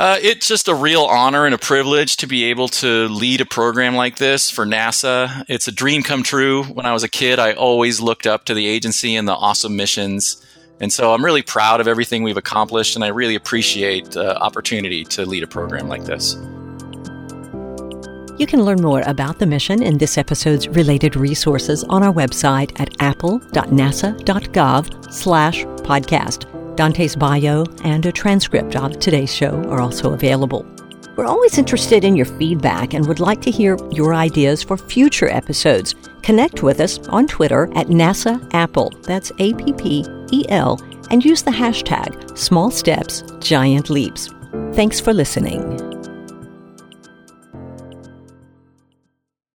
Uh, 0.04 0.20
it's 0.22 0.48
just 0.50 0.68
a 0.68 0.76
real 0.76 1.04
honor 1.04 1.46
and 1.46 1.56
a 1.56 1.58
privilege 1.58 2.18
to 2.18 2.28
be 2.28 2.44
able 2.44 2.68
to 2.68 3.08
lead 3.08 3.40
a 3.40 3.46
program 3.46 3.96
like 3.96 4.18
this 4.18 4.52
for 4.52 4.66
NASA. 4.66 5.46
It's 5.48 5.70
a 5.70 5.72
dream 5.72 6.04
come 6.04 6.24
true. 6.24 6.66
When 6.66 6.86
I 6.86 6.92
was 6.92 7.04
a 7.04 7.08
kid, 7.08 7.40
I 7.40 7.54
always 7.54 8.02
looked 8.02 8.28
up 8.28 8.44
to 8.46 8.54
the 8.54 8.68
agency 8.68 9.16
and 9.16 9.30
the 9.30 9.34
awesome 9.34 9.78
missions. 9.78 10.46
And 10.82 10.92
so 10.92 11.14
I'm 11.14 11.24
really 11.24 11.42
proud 11.42 11.80
of 11.80 11.88
everything 11.88 12.22
we've 12.22 12.36
accomplished, 12.36 12.96
and 12.96 13.06
I 13.06 13.08
really 13.08 13.36
appreciate 13.36 14.12
the 14.12 14.38
opportunity 14.40 15.06
to 15.06 15.26
lead 15.26 15.42
a 15.42 15.48
program 15.48 15.88
like 15.88 16.04
this. 16.04 16.34
You 18.38 18.46
can 18.46 18.64
learn 18.64 18.82
more 18.82 19.04
about 19.06 19.40
the 19.40 19.46
mission 19.46 19.82
and 19.82 20.02
this 20.02 20.18
episode's 20.18 20.68
related 20.68 21.16
resources 21.16 21.86
on 21.86 22.04
our 22.04 22.12
website 22.12 22.78
at 22.78 22.94
appel.nasa.gov 23.00 25.14
slash 25.14 25.64
podcast. 25.64 26.53
Dante's 26.76 27.16
bio 27.16 27.66
and 27.84 28.06
a 28.06 28.12
transcript 28.12 28.76
of 28.76 29.00
today's 29.00 29.34
show 29.34 29.64
are 29.70 29.82
also 29.82 30.14
available. 30.14 30.66
We're 31.16 31.26
always 31.26 31.58
interested 31.58 32.04
in 32.04 32.16
your 32.16 32.26
feedback 32.26 32.94
and 32.94 33.08
would 33.08 33.20
like 33.20 33.42
to 33.44 33.52
hear 33.52 33.78
your 33.92 34.16
ideas 34.16 34.64
for 34.64 34.78
future 34.78 35.30
episodes. 35.30 35.94
Connect 36.24 36.64
with 36.64 36.80
us 36.80 37.00
on 37.10 37.28
Twitter 37.28 37.66
at 37.76 37.88
NASA 37.88 38.40
APPEL, 38.54 39.04
that's 39.04 39.32
A 39.38 39.54
P 39.54 39.74
P 39.74 40.06
E 40.32 40.46
L, 40.50 40.82
and 41.12 41.24
use 41.24 41.44
the 41.44 41.52
hashtag 41.52 42.36
Small 42.36 42.72
Steps, 42.72 43.24
Giant 43.40 43.90
Leaps. 43.90 44.30
Thanks 44.74 45.00
for 45.00 45.14
listening. 45.14 45.93